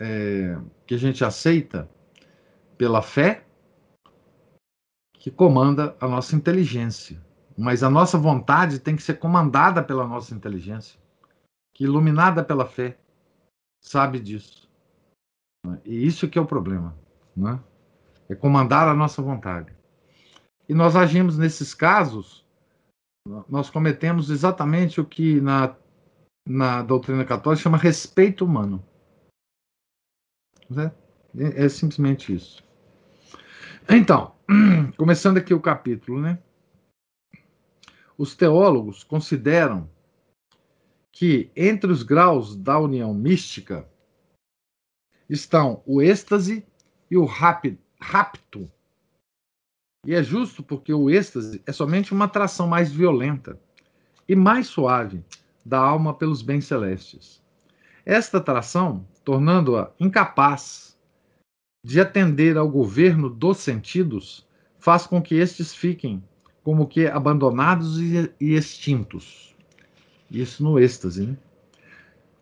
[0.00, 1.86] é, que a gente aceita
[2.78, 3.44] pela fé
[5.12, 7.22] que comanda a nossa inteligência.
[7.54, 10.98] Mas a nossa vontade tem que ser comandada pela nossa inteligência,
[11.80, 12.98] que iluminada pela fé,
[13.80, 14.70] sabe disso.
[15.82, 16.94] E isso que é o problema,
[17.34, 17.58] né?
[18.28, 19.74] é comandar a nossa vontade.
[20.68, 22.46] E nós agimos nesses casos
[23.48, 25.74] nós cometemos exatamente o que na,
[26.46, 28.84] na doutrina católica chama respeito humano.
[30.76, 32.62] É, é simplesmente isso.
[33.88, 34.34] Então,
[34.98, 36.38] começando aqui o capítulo, né?
[38.18, 39.88] Os teólogos consideram
[41.12, 43.88] que entre os graus da união mística
[45.28, 46.66] estão o êxtase
[47.10, 48.70] e o rapto
[50.06, 53.60] e é justo porque o êxtase é somente uma atração mais violenta
[54.26, 55.22] e mais suave
[55.64, 57.42] da alma pelos bens celestes.
[58.04, 60.98] Esta atração, tornando-a incapaz
[61.84, 64.46] de atender ao governo dos sentidos,
[64.78, 66.22] faz com que estes fiquem
[66.62, 69.49] como que abandonados e extintos.
[70.30, 71.36] Isso no êxtase, né?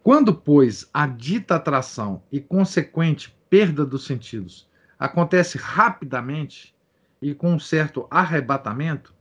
[0.03, 6.74] Quando, pois, a dita atração e consequente perda dos sentidos acontece rapidamente,
[7.20, 9.12] e com um certo arrebatamento,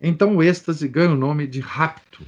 [0.00, 2.24] então o êxtase ganha o nome de rapto.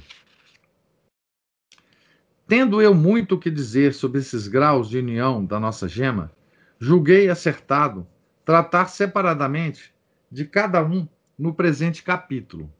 [2.47, 6.31] Tendo eu muito o que dizer sobre esses graus de união da nossa gema,
[6.77, 8.05] julguei acertado
[8.45, 9.93] tratar separadamente
[10.29, 11.07] de cada um
[11.39, 12.71] no presente capítulo.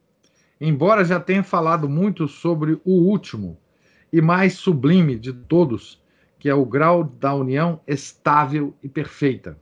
[0.65, 3.59] Embora já tenha falado muito sobre o último
[4.13, 6.01] e mais sublime de todos,
[6.39, 9.59] que é o grau da união estável e perfeita.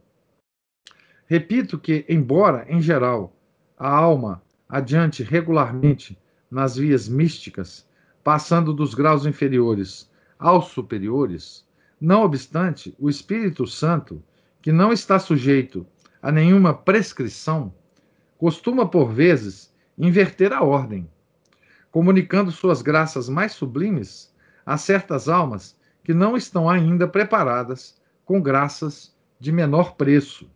[1.25, 3.35] Repito que, embora, em geral,
[3.79, 6.15] a alma adiante regularmente
[6.51, 7.89] nas vias místicas,
[8.23, 11.65] passando dos graus inferiores aos superiores,
[11.99, 14.23] não obstante, o Espírito Santo,
[14.61, 15.83] que não está sujeito
[16.21, 17.73] a nenhuma prescrição,
[18.37, 19.70] costuma, por vezes,
[20.01, 21.09] inverter a ordem,
[21.89, 24.33] comunicando suas graças mais sublimes
[24.65, 30.49] a certas almas que não estão ainda preparadas com graças de menor preço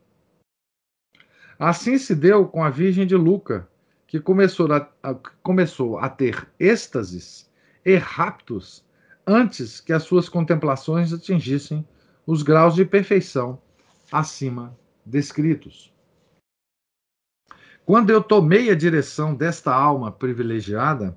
[1.57, 3.67] Assim se deu com a Virgem de Luca,
[4.07, 7.49] que começou a, a, começou a ter êxtases
[7.85, 8.83] e raptos
[9.25, 11.87] antes que as suas contemplações atingissem
[12.27, 13.57] os graus de perfeição
[14.11, 15.93] acima descritos.
[17.85, 21.15] Quando eu tomei a direção desta alma privilegiada,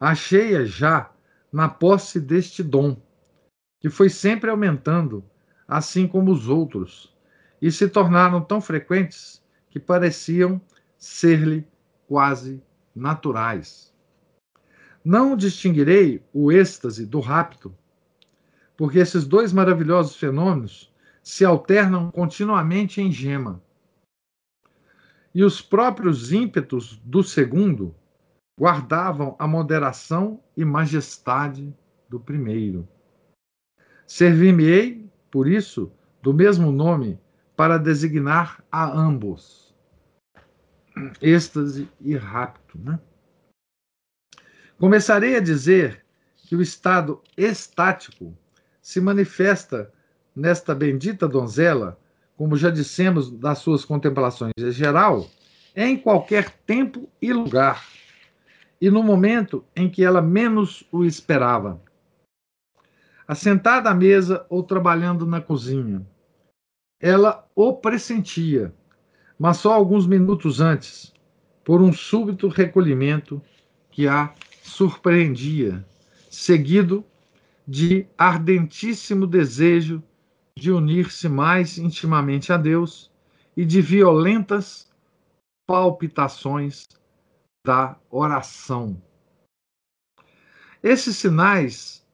[0.00, 1.12] achei-a já
[1.52, 3.00] na posse deste dom,
[3.78, 5.24] que foi sempre aumentando,
[5.66, 7.16] assim como os outros,
[7.62, 10.60] e se tornaram tão frequentes que pareciam
[10.98, 11.64] ser-lhe
[12.08, 12.60] quase
[12.92, 13.94] naturais.
[15.04, 17.72] Não distinguirei o êxtase do rapto,
[18.76, 23.62] porque esses dois maravilhosos fenômenos se alternam continuamente em gema.
[25.38, 27.94] E os próprios ímpetos do segundo
[28.58, 31.72] guardavam a moderação e majestade
[32.08, 32.88] do primeiro.
[34.04, 37.20] Servir-me-ei, por isso, do mesmo nome
[37.56, 39.72] para designar a ambos.
[41.22, 42.76] Êxtase e rapto.
[42.76, 42.98] Né?
[44.76, 48.36] Começarei a dizer que o estado estático
[48.82, 49.94] se manifesta
[50.34, 51.96] nesta bendita donzela,
[52.38, 55.28] como já dissemos das suas contemplações em geral,
[55.74, 57.84] em qualquer tempo e lugar,
[58.80, 61.82] e no momento em que ela menos o esperava.
[63.26, 66.06] Assentada à mesa ou trabalhando na cozinha,
[67.00, 68.72] ela o pressentia,
[69.36, 71.12] mas só alguns minutos antes,
[71.64, 73.42] por um súbito recolhimento
[73.90, 75.84] que a surpreendia,
[76.30, 77.04] seguido
[77.66, 80.00] de ardentíssimo desejo
[80.58, 83.12] de unir-se mais intimamente a Deus
[83.56, 84.90] e de violentas
[85.66, 86.84] palpitações
[87.64, 89.00] da oração.
[90.82, 92.04] Esses sinais,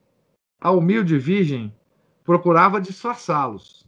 [0.60, 1.74] a humilde virgem
[2.22, 3.86] procurava disfarçá-los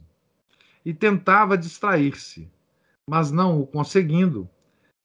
[0.83, 2.51] e tentava distrair-se,
[3.07, 4.49] mas não o conseguindo,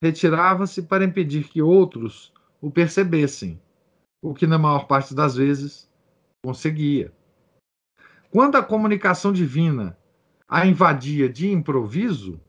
[0.02, 3.60] retirava-se para impedir que outros o percebessem,
[4.22, 5.90] o que na maior parte das vezes
[6.42, 7.12] conseguia.
[8.32, 9.94] Quando a comunicação divina
[10.48, 12.40] a invadia de improviso,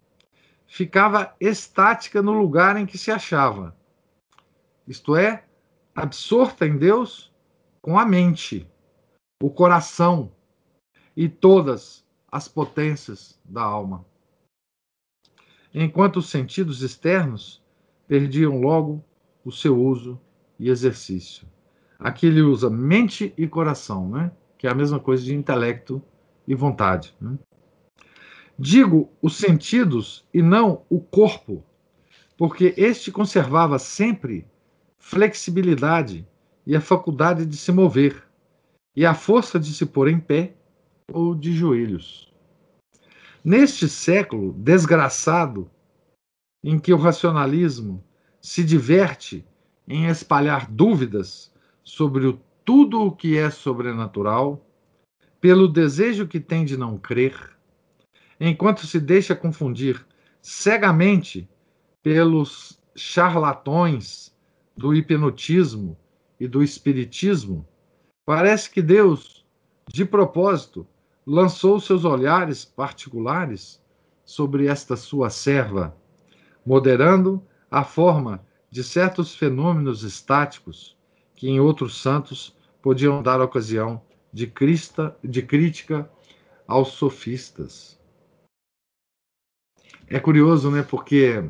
[0.66, 3.76] ficava estática no lugar em que se achava.
[4.88, 5.44] Isto é,
[5.94, 7.34] absorta em Deus
[7.82, 8.66] com a mente,
[9.42, 10.32] o coração
[11.18, 14.06] e todas as potências da alma.
[15.74, 17.62] Enquanto os sentidos externos
[18.08, 19.04] perdiam logo
[19.44, 20.18] o seu uso
[20.58, 21.46] e exercício.
[22.00, 24.32] Aqui ele usa mente e coração, né?
[24.64, 26.02] Que é a mesma coisa de intelecto
[26.48, 27.14] e vontade.
[27.20, 27.38] Né?
[28.58, 31.62] Digo os sentidos e não o corpo,
[32.38, 34.48] porque este conservava sempre
[34.98, 36.26] flexibilidade
[36.66, 38.24] e a faculdade de se mover,
[38.96, 40.56] e a força de se pôr em pé
[41.12, 42.34] ou de joelhos.
[43.44, 45.70] Neste século desgraçado,
[46.64, 48.02] em que o racionalismo
[48.42, 49.46] se diverte
[49.86, 54.66] em espalhar dúvidas sobre o tudo o que é sobrenatural,
[55.42, 57.36] pelo desejo que tem de não crer,
[58.40, 60.06] enquanto se deixa confundir
[60.42, 61.50] cegamente
[62.02, 64.34] pelos charlatões
[64.78, 65.98] do hipnotismo
[66.40, 67.68] e do espiritismo,
[68.26, 69.46] parece que Deus,
[69.88, 70.88] de propósito,
[71.26, 73.82] lançou seus olhares particulares
[74.26, 75.96] sobre esta sua serva,
[76.66, 80.98] moderando a forma de certos fenômenos estáticos
[81.44, 84.02] que em outros santos podiam dar ocasião
[84.32, 86.10] de, crista, de crítica
[86.66, 88.00] aos sofistas.
[90.08, 90.84] É curioso, né?
[90.84, 91.44] Porque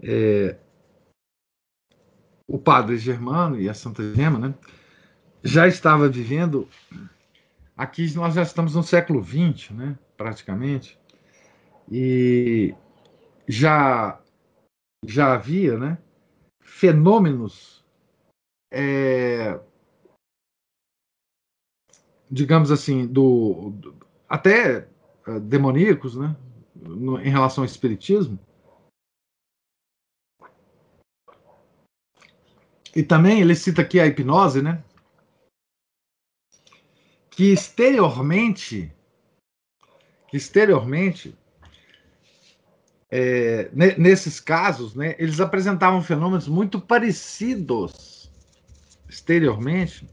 [0.00, 0.56] é,
[2.46, 4.54] o padre Germano e a Santa Gema, né?
[5.42, 6.68] Já estava vivendo.
[7.76, 9.98] Aqui nós já estamos no século XX, né?
[10.16, 10.96] Praticamente.
[11.90, 12.72] E
[13.48, 14.22] já
[15.04, 15.98] já havia, né?
[16.60, 17.75] Fenômenos
[18.70, 19.60] é,
[22.30, 24.88] digamos assim, do, do até
[25.26, 26.36] uh, demoníacos, né,
[26.74, 28.38] no, em relação ao espiritismo.
[32.94, 34.82] E também ele cita aqui a hipnose, né,
[37.30, 38.90] que exteriormente,
[40.28, 41.36] que exteriormente,
[43.10, 48.15] é, nesses casos, né, eles apresentavam fenômenos muito parecidos
[49.08, 50.08] exteriormente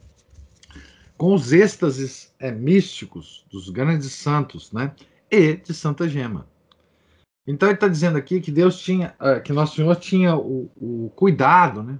[1.17, 4.93] com os êxtases é, místicos dos grandes santos, né?
[5.31, 6.47] E de Santa Gema.
[7.45, 11.11] Então ele está dizendo aqui que Deus tinha, uh, que Nosso Senhor tinha o, o,
[11.15, 11.99] cuidado, né?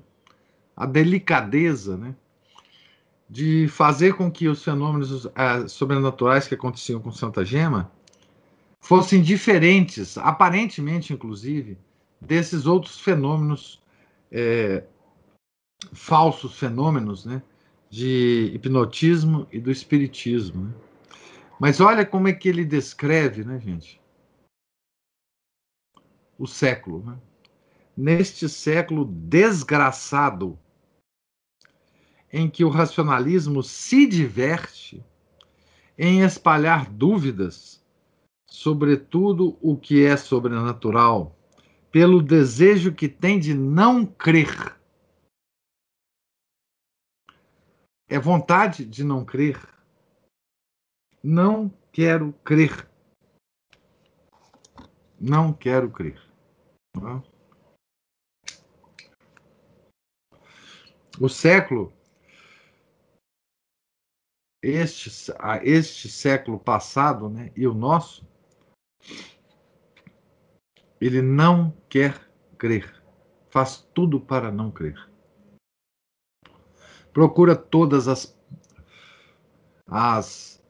[0.75, 2.15] A delicadeza, né?
[3.29, 7.91] De fazer com que os fenômenos uh, sobrenaturais que aconteciam com Santa Gema
[8.79, 11.77] fossem diferentes, aparentemente, inclusive,
[12.19, 13.81] desses outros fenômenos
[14.29, 14.83] é,
[15.91, 17.41] falsos fenômenos né,
[17.89, 20.65] de hipnotismo e do espiritismo.
[20.65, 20.73] Né?
[21.59, 24.01] Mas olha como é que ele descreve, né, gente?
[26.37, 27.03] O século.
[27.05, 27.17] Né?
[27.95, 30.57] Neste século desgraçado,
[32.31, 35.03] em que o racionalismo se diverte
[35.95, 37.83] em espalhar dúvidas
[38.47, 41.37] sobre tudo o que é sobrenatural,
[41.91, 44.75] pelo desejo que tem de não crer.
[48.13, 49.59] É vontade de não crer.
[51.23, 52.87] Não quero crer.
[55.19, 56.21] Não quero crer.
[61.19, 61.91] O século,
[64.61, 65.09] este,
[65.63, 68.27] este século passado, né, e o nosso,
[71.01, 73.03] ele não quer crer.
[73.49, 75.12] Faz tudo para não crer.
[77.13, 78.35] Procura todas as,
[79.87, 80.61] as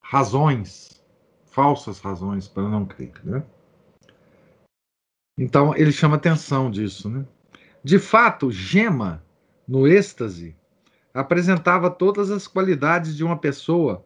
[0.00, 1.04] razões,
[1.50, 3.12] falsas razões para não crer.
[3.22, 3.42] Né?
[5.38, 7.08] Então, ele chama atenção disso.
[7.08, 7.24] Né?
[7.84, 9.22] De fato, Gema,
[9.68, 10.56] no êxtase,
[11.12, 14.04] apresentava todas as qualidades de uma pessoa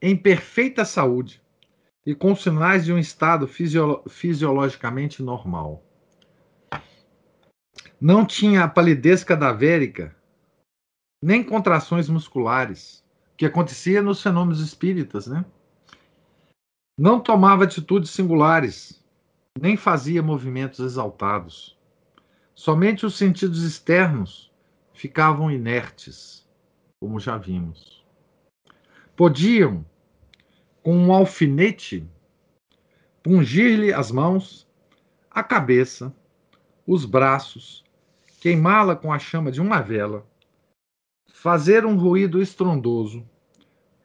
[0.00, 1.42] em perfeita saúde
[2.04, 5.84] e com sinais de um estado fisiolo fisiologicamente normal.
[8.00, 10.14] Não tinha a palidez cadavérica,
[11.22, 13.04] nem contrações musculares,
[13.36, 15.44] que acontecia nos fenômenos espíritas, né?
[16.98, 19.02] Não tomava atitudes singulares,
[19.58, 21.78] nem fazia movimentos exaltados.
[22.54, 24.52] Somente os sentidos externos
[24.92, 26.46] ficavam inertes,
[27.00, 28.04] como já vimos.
[29.16, 29.84] Podiam
[30.82, 32.06] com um alfinete,
[33.22, 34.68] pungir-lhe as mãos,
[35.30, 36.14] a cabeça,
[36.86, 37.84] os braços,
[38.40, 40.26] queimá-la com a chama de uma vela,
[41.42, 43.28] fazer um ruído estrondoso.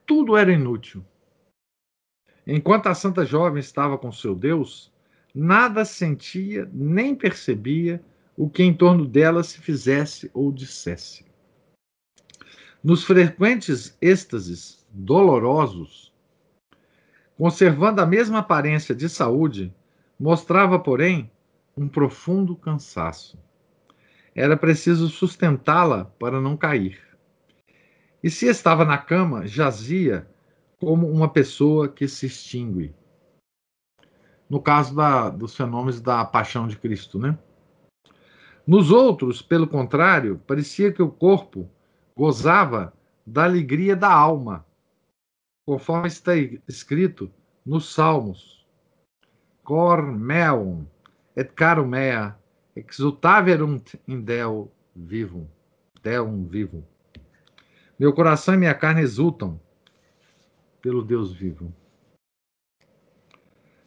[0.07, 1.05] Tudo era inútil.
[2.47, 4.91] Enquanto a santa jovem estava com seu Deus,
[5.35, 8.03] nada sentia nem percebia
[8.35, 11.27] o que em torno dela se fizesse ou dissesse.
[12.83, 16.11] Nos frequentes êxtases dolorosos,
[17.37, 19.71] conservando a mesma aparência de saúde,
[20.19, 21.29] mostrava, porém,
[21.77, 23.37] um profundo cansaço.
[24.33, 27.06] Era preciso sustentá-la para não cair.
[28.23, 30.27] E se estava na cama, jazia
[30.79, 32.95] como uma pessoa que se extingue.
[34.49, 37.37] No caso da, dos fenômenos da paixão de Cristo, né?
[38.65, 41.69] Nos outros, pelo contrário, parecia que o corpo
[42.15, 42.93] gozava
[43.25, 44.65] da alegria da alma,
[45.65, 46.35] conforme está
[46.67, 47.31] escrito
[47.65, 48.65] nos Salmos.
[49.63, 50.87] Cor meum
[51.35, 52.37] et caro mea
[52.75, 55.47] exultaverunt in Deo vivum.
[56.01, 56.83] Deum vivum.
[57.99, 59.59] Meu coração e minha carne exultam
[60.81, 61.73] pelo Deus vivo.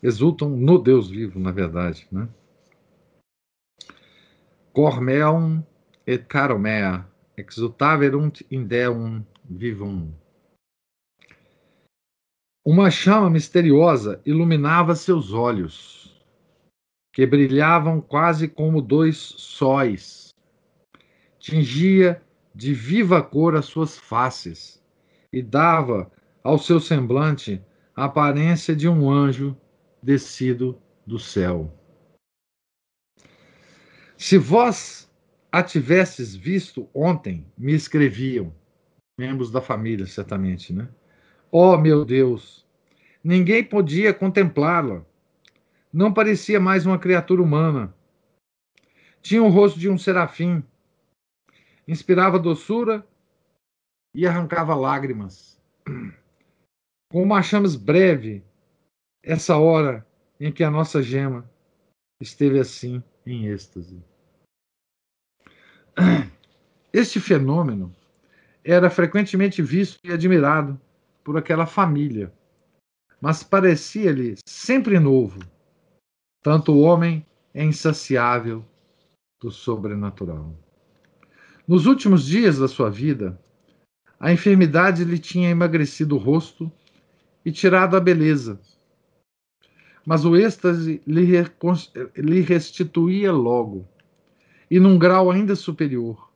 [0.02, 2.28] Exultam no Deus vivo, na verdade, né?
[4.72, 5.64] Cor meum
[6.06, 7.06] et caro mea
[7.36, 10.12] exultaverunt in Deum vivum.
[12.64, 16.20] Uma chama misteriosa iluminava seus olhos,
[17.12, 20.34] que brilhavam quase como dois sóis.
[21.38, 22.22] Tingia
[22.54, 24.82] de viva cor as suas faces
[25.32, 26.10] e dava
[26.42, 27.62] ao seu semblante
[27.94, 29.56] a aparência de um anjo
[30.02, 31.72] descido do céu.
[34.16, 35.10] Se vós
[35.50, 38.54] a tivesses visto ontem, me escreviam,
[39.18, 40.88] membros da família, certamente, né?
[41.50, 42.66] Oh, meu Deus!
[43.22, 45.04] Ninguém podia contemplá-la.
[45.92, 47.94] Não parecia mais uma criatura humana.
[49.20, 50.62] Tinha o rosto de um serafim.
[51.90, 53.04] Inspirava doçura
[54.14, 55.60] e arrancava lágrimas.
[57.10, 58.44] Com uma chamas breve,
[59.24, 60.06] essa hora
[60.38, 61.50] em que a nossa gema
[62.22, 64.00] esteve assim em êxtase.
[66.92, 67.92] Este fenômeno
[68.62, 70.80] era frequentemente visto e admirado
[71.24, 72.32] por aquela família,
[73.20, 75.40] mas parecia-lhe sempre novo.
[76.40, 78.64] Tanto o homem é insaciável
[79.40, 80.69] do sobrenatural.
[81.70, 83.40] Nos últimos dias da sua vida,
[84.18, 86.68] a enfermidade lhe tinha emagrecido o rosto
[87.44, 88.60] e tirado a beleza.
[90.04, 93.86] Mas o êxtase lhe restituía logo,
[94.68, 96.32] e num grau ainda superior,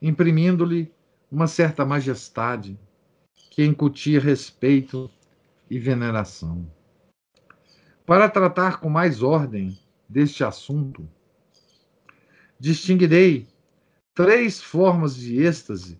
[0.00, 0.94] imprimindo-lhe
[1.28, 2.78] uma certa majestade
[3.50, 5.10] que incutia respeito
[5.68, 6.64] e veneração.
[8.06, 9.76] Para tratar com mais ordem
[10.08, 11.08] deste assunto,
[12.56, 13.49] distinguirei
[14.22, 15.98] três formas de êxtase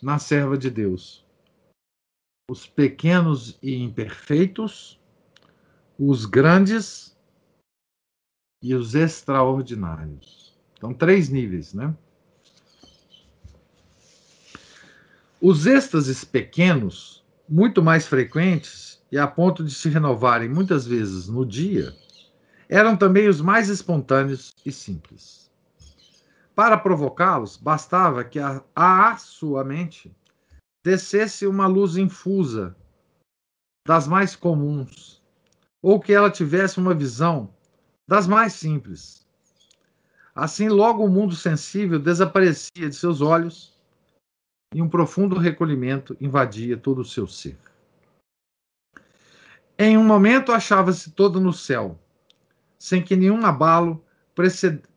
[0.00, 1.22] na serva de Deus:
[2.50, 4.98] os pequenos e imperfeitos,
[5.98, 7.14] os grandes
[8.62, 10.56] e os extraordinários.
[10.78, 11.94] Então, três níveis, né?
[15.38, 21.44] Os êxtases pequenos, muito mais frequentes e a ponto de se renovarem muitas vezes no
[21.44, 21.94] dia,
[22.66, 25.47] eram também os mais espontâneos e simples.
[26.58, 30.12] Para provocá-los, bastava que a, a sua mente
[30.84, 32.76] descesse uma luz infusa
[33.86, 35.22] das mais comuns,
[35.80, 37.54] ou que ela tivesse uma visão
[38.08, 39.24] das mais simples.
[40.34, 43.78] Assim, logo o mundo sensível desaparecia de seus olhos
[44.74, 47.56] e um profundo recolhimento invadia todo o seu ser.
[49.78, 51.96] Em um momento achava-se todo no céu,
[52.76, 54.04] sem que nenhum abalo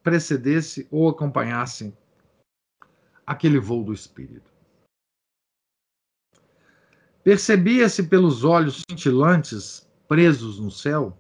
[0.04, 1.94] precedesse ou acompanhasse
[3.26, 4.52] aquele voo do espírito.
[7.24, 11.18] Percebia-se pelos olhos cintilantes presos no céu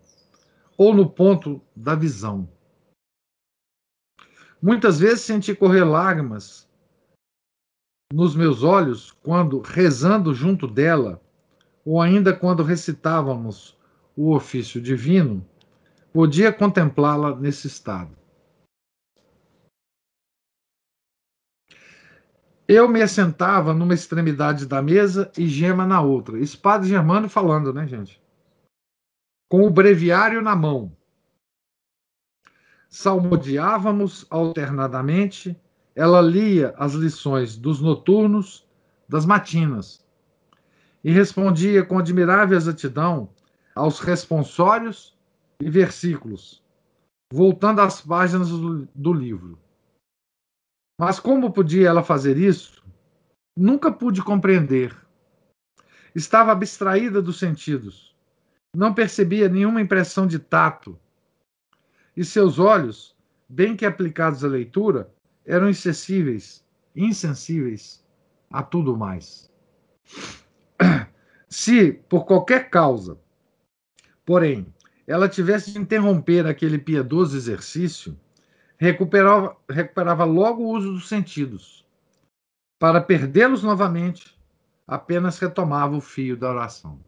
[0.77, 2.49] ou no ponto da visão.
[4.61, 6.69] Muitas vezes senti correr lágrimas
[8.13, 11.21] nos meus olhos quando, rezando junto dela,
[11.85, 13.77] ou ainda quando recitávamos
[14.15, 15.47] o ofício divino,
[16.13, 18.15] podia contemplá-la nesse estado.
[22.67, 26.39] Eu me assentava numa extremidade da mesa e Gema na outra.
[26.39, 28.21] Espada Germano falando, né, gente?
[29.49, 30.95] Com o breviário na mão.
[32.89, 35.59] Salmodiávamos alternadamente.
[35.93, 38.65] Ela lia as lições dos noturnos,
[39.07, 40.05] das matinas,
[41.03, 43.29] e respondia com admirável exatidão
[43.75, 45.19] aos responsórios
[45.61, 46.63] e versículos,
[47.31, 49.59] voltando às páginas do, do livro.
[50.99, 52.83] Mas como podia ela fazer isso?
[53.57, 54.95] Nunca pude compreender.
[56.15, 58.15] Estava abstraída dos sentidos.
[58.75, 60.99] Não percebia nenhuma impressão de tato.
[62.15, 63.15] E seus olhos,
[63.47, 65.13] bem que aplicados à leitura,
[65.45, 68.05] eram insensíveis, insensíveis
[68.49, 69.51] a tudo mais.
[71.47, 73.17] Se, por qualquer causa,
[74.25, 74.65] porém,
[75.07, 78.17] ela tivesse de interromper aquele piedoso exercício,
[78.77, 81.85] recuperava, recuperava logo o uso dos sentidos.
[82.79, 84.37] Para perdê-los novamente,
[84.87, 86.99] apenas retomava o fio da oração.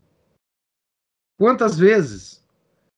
[1.38, 2.46] Quantas vezes,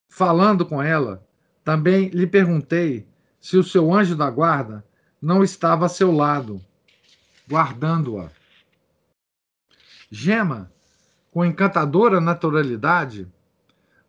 [0.10, 1.26] falando com ela,
[1.64, 3.08] também lhe perguntei
[3.40, 4.86] se o seu anjo da guarda
[5.22, 6.62] não estava a seu lado,
[7.50, 8.30] guardando-a.
[10.12, 10.72] Gema,
[11.32, 13.28] com encantadora naturalidade,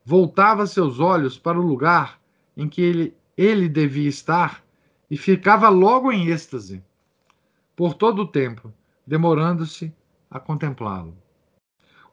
[0.07, 2.21] voltava seus olhos para o lugar
[2.57, 4.65] em que ele, ele devia estar
[5.11, 6.81] e ficava logo em êxtase,
[7.75, 8.73] por todo o tempo,
[9.05, 9.93] demorando-se
[10.31, 11.17] a contemplá-lo.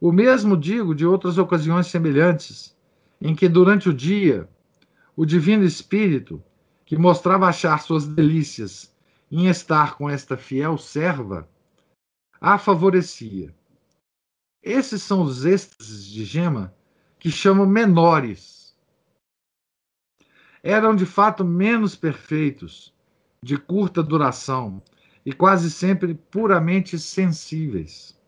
[0.01, 2.75] O mesmo digo de outras ocasiões semelhantes,
[3.21, 4.49] em que durante o dia
[5.15, 6.43] o Divino Espírito,
[6.87, 8.91] que mostrava achar suas delícias
[9.31, 11.47] em estar com esta fiel serva,
[12.41, 13.53] a favorecia.
[14.63, 16.73] Esses são os êxtases de Gema
[17.23, 18.75] que chamo menores.
[20.61, 22.93] Eram de fato menos perfeitos,
[23.41, 24.83] de curta duração
[25.25, 28.19] e quase sempre puramente sensíveis.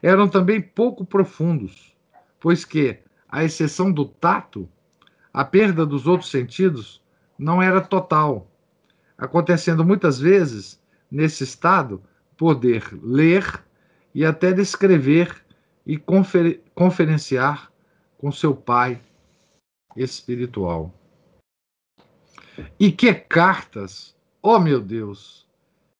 [0.00, 1.92] Eram também pouco profundos,
[2.38, 4.68] pois que, à exceção do tato,
[5.34, 7.02] a perda dos outros sentidos
[7.36, 8.48] não era total,
[9.18, 12.00] acontecendo muitas vezes, nesse estado,
[12.36, 13.60] poder ler
[14.14, 15.34] e até descrever
[15.84, 17.69] e confer conferenciar
[18.20, 19.00] com seu pai
[19.96, 20.92] espiritual.
[22.78, 25.48] E que cartas, oh meu Deus,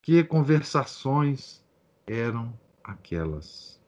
[0.02, 1.64] que conversações
[2.06, 2.52] eram
[2.84, 3.80] aquelas.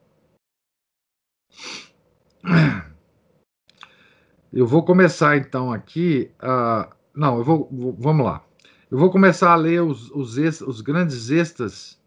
[4.50, 6.30] Eu vou começar então aqui.
[6.42, 8.42] Uh, não, eu vou, vou, Vamos lá.
[8.90, 11.98] Eu vou começar a ler os, os, os grandes extras.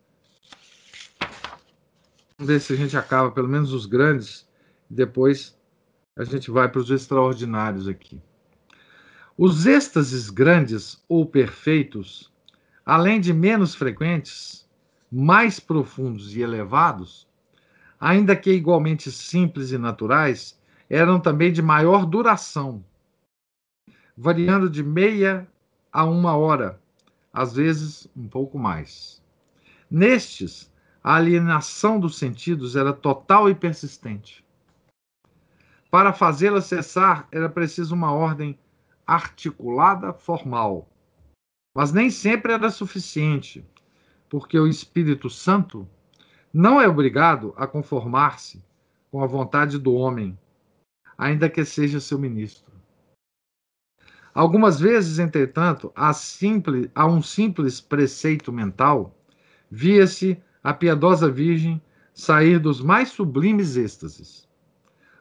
[2.38, 4.48] Vamos ver se a gente acaba, pelo menos os grandes.
[4.90, 5.56] Depois
[6.18, 8.22] a gente vai para os extraordinários aqui.
[9.38, 12.32] Os êxtases grandes ou perfeitos,
[12.86, 14.66] além de menos frequentes,
[15.12, 17.28] mais profundos e elevados,
[18.00, 20.58] ainda que igualmente simples e naturais,
[20.90, 22.82] eram também de maior duração,
[24.16, 25.46] variando de meia
[25.92, 26.80] a uma hora,
[27.34, 29.22] às vezes um pouco mais.
[29.92, 30.72] Nestes,
[31.04, 34.45] a alienação dos sentidos era total e persistente.
[35.96, 38.60] Para fazê-la cessar, era preciso uma ordem
[39.08, 40.90] articulada, formal.
[41.74, 43.66] Mas nem sempre era suficiente,
[44.30, 45.88] porque o Espírito Santo
[46.54, 48.62] não é obrigado a conformar-se
[49.10, 50.38] com a vontade do homem,
[51.18, 52.74] ainda que seja seu ministro.
[54.34, 59.18] Algumas vezes, entretanto, a, simples, a um simples preceito mental,
[59.72, 61.82] via-se a piedosa Virgem
[62.14, 64.45] sair dos mais sublimes êxtases.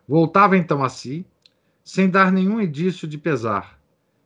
[0.07, 1.27] Voltava então a si,
[1.83, 3.79] sem dar nenhum indício de pesar,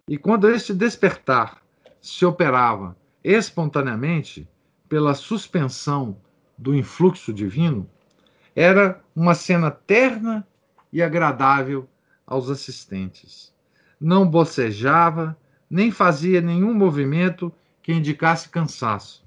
[0.08, 1.60] E quando este despertar
[2.00, 4.48] se operava espontaneamente
[4.88, 6.16] pela suspensão
[6.56, 7.88] do influxo divino,
[8.56, 10.48] era uma cena terna
[10.90, 11.86] e agradável
[12.26, 13.54] aos assistentes.
[14.00, 15.36] Não bocejava,
[15.68, 17.52] nem fazia nenhum movimento
[17.82, 19.22] que indicasse cansaço.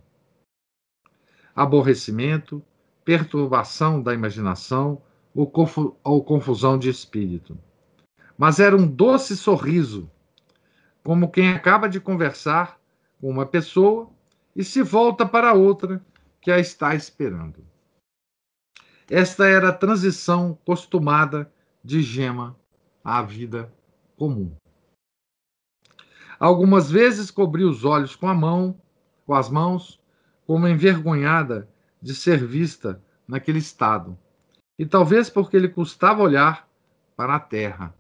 [1.56, 2.64] Aborrecimento,
[3.06, 4.99] perturbação da imaginação
[5.36, 7.58] ou, confu ou confusão de espírito.
[8.38, 10.10] Mas era um doce sorriso,
[11.04, 12.80] como quem acaba de conversar
[13.20, 14.10] com uma pessoa
[14.56, 16.04] e se volta para outra
[16.42, 17.64] que a está esperando.
[19.10, 21.52] Esta era a transição costumada
[21.84, 22.56] de Gema
[23.04, 23.72] à vida
[24.18, 24.52] comum.
[26.40, 28.80] Algumas vezes cobria os olhos com a mão,
[29.26, 30.00] com as mãos,
[30.48, 31.70] como envergonhada
[32.02, 34.18] de ser vista naquele estado,
[34.82, 36.68] e talvez porque lhe custava olhar
[37.16, 37.94] para a terra,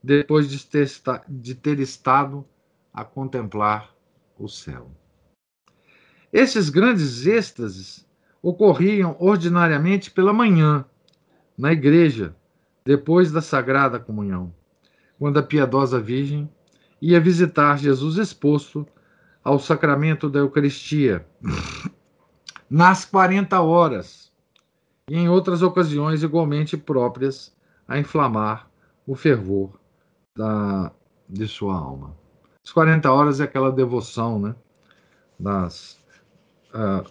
[0.00, 0.88] depois de ter,
[1.28, 2.46] de ter estado
[2.94, 3.92] a contemplar
[4.38, 4.92] o céu.
[6.32, 8.08] Esses grandes êxtases
[8.40, 10.84] ocorriam ordinariamente pela manhã,
[11.58, 12.32] na igreja,
[12.84, 14.54] depois da Sagrada Comunhão,
[15.18, 16.48] quando a piedosa Virgem
[17.02, 18.86] ia visitar Jesus exposto
[19.42, 21.26] ao sacramento da Eucaristia,
[22.70, 24.29] nas 40 horas,
[25.10, 27.52] e em outras ocasiões igualmente próprias
[27.88, 28.70] a inflamar
[29.04, 29.80] o fervor
[30.36, 30.92] da,
[31.28, 32.16] de sua alma.
[32.64, 34.54] As 40 horas é aquela devoção, né?
[35.36, 35.98] Das,
[36.72, 37.10] uh,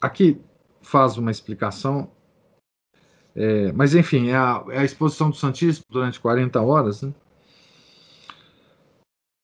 [0.00, 0.40] aqui
[0.80, 2.10] faz uma explicação,
[3.34, 7.12] é, mas enfim, é a, é a, exposição do Santíssimo durante 40 horas, né?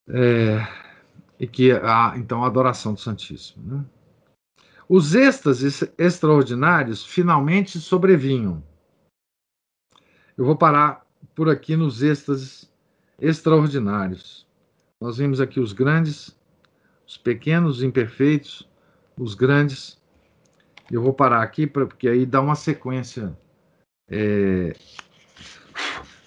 [0.08, 0.66] É,
[1.38, 3.62] e que há, então, a adoração do Santíssimo.
[3.66, 3.84] Né?
[4.94, 8.62] Os êxtases extraordinários finalmente sobrevinham.
[10.36, 12.70] Eu vou parar por aqui nos êxtases
[13.18, 14.46] extraordinários.
[15.00, 16.38] Nós vimos aqui os grandes,
[17.06, 18.68] os pequenos, os imperfeitos,
[19.16, 19.98] os grandes.
[20.90, 23.34] Eu vou parar aqui porque aí dá uma sequência
[24.10, 24.76] é,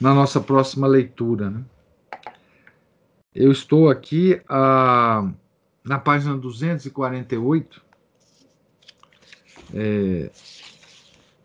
[0.01, 1.51] na nossa próxima leitura.
[1.51, 1.63] Né?
[3.32, 5.32] Eu estou aqui ah,
[5.84, 7.85] na página 248
[9.74, 10.30] é,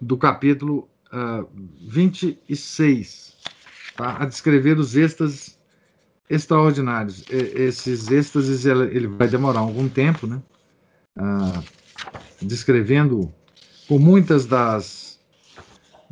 [0.00, 1.44] do capítulo ah,
[1.88, 3.36] 26,
[3.96, 4.16] tá?
[4.22, 5.58] a descrever os êxtases
[6.28, 7.24] extraordinários.
[7.28, 10.40] E, esses êxtases ele, vai demorar algum tempo, né?
[11.16, 11.62] Ah,
[12.40, 13.32] descrevendo
[13.88, 15.10] por muitas das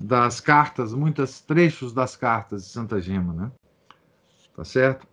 [0.00, 3.50] das cartas, muitos trechos das cartas de Santa Gema, né?
[4.54, 5.06] Tá certo?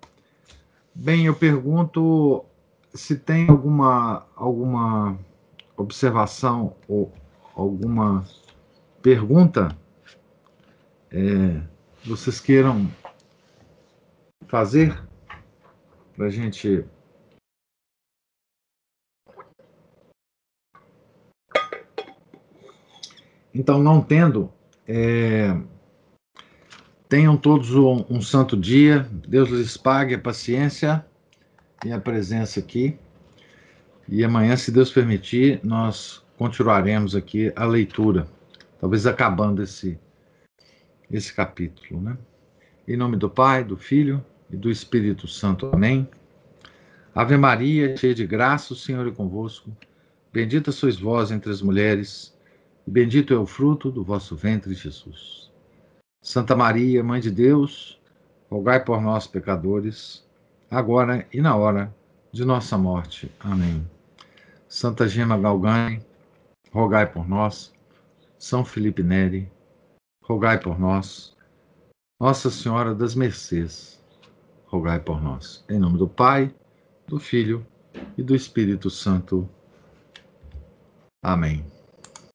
[0.94, 2.46] Bem, eu pergunto
[2.94, 5.18] se tem alguma, alguma
[5.78, 7.12] observação ou
[7.56, 8.26] alguma
[9.02, 9.76] pergunta
[11.12, 11.62] é,
[12.06, 12.90] vocês queiram
[14.48, 15.02] fazer
[16.16, 16.86] para a gente.
[23.54, 24.52] Então, não tendo,
[24.88, 25.56] é,
[27.08, 29.08] Tenham todos um, um santo dia.
[29.28, 31.06] Deus lhes pague a paciência
[31.86, 32.98] e a presença aqui.
[34.08, 38.28] E amanhã, se Deus permitir, nós continuaremos aqui a leitura,
[38.80, 40.00] talvez acabando esse,
[41.10, 42.02] esse capítulo.
[42.02, 42.18] Né?
[42.88, 45.72] Em nome do Pai, do Filho e do Espírito Santo.
[45.74, 46.08] Amém.
[47.16, 49.76] Ave Maria, cheia de graça, o Senhor é convosco.
[50.32, 52.38] Bendita sois vós entre as mulheres,
[52.86, 55.50] e bendito é o fruto do vosso ventre, Jesus.
[56.22, 58.00] Santa Maria, Mãe de Deus,
[58.50, 60.24] rogai por nós, pecadores,
[60.70, 61.96] agora e na hora
[62.32, 63.32] de nossa morte.
[63.40, 63.95] Amém.
[64.68, 66.06] Santa Gema Galgani,
[66.72, 67.74] rogai por nós.
[68.38, 69.52] São Felipe Neri,
[70.24, 71.36] rogai por nós.
[72.20, 74.04] Nossa Senhora das Mercês,
[74.66, 75.64] rogai por nós.
[75.70, 76.54] Em nome do Pai,
[77.08, 77.66] do Filho
[78.18, 79.50] e do Espírito Santo.
[81.24, 81.75] Amém.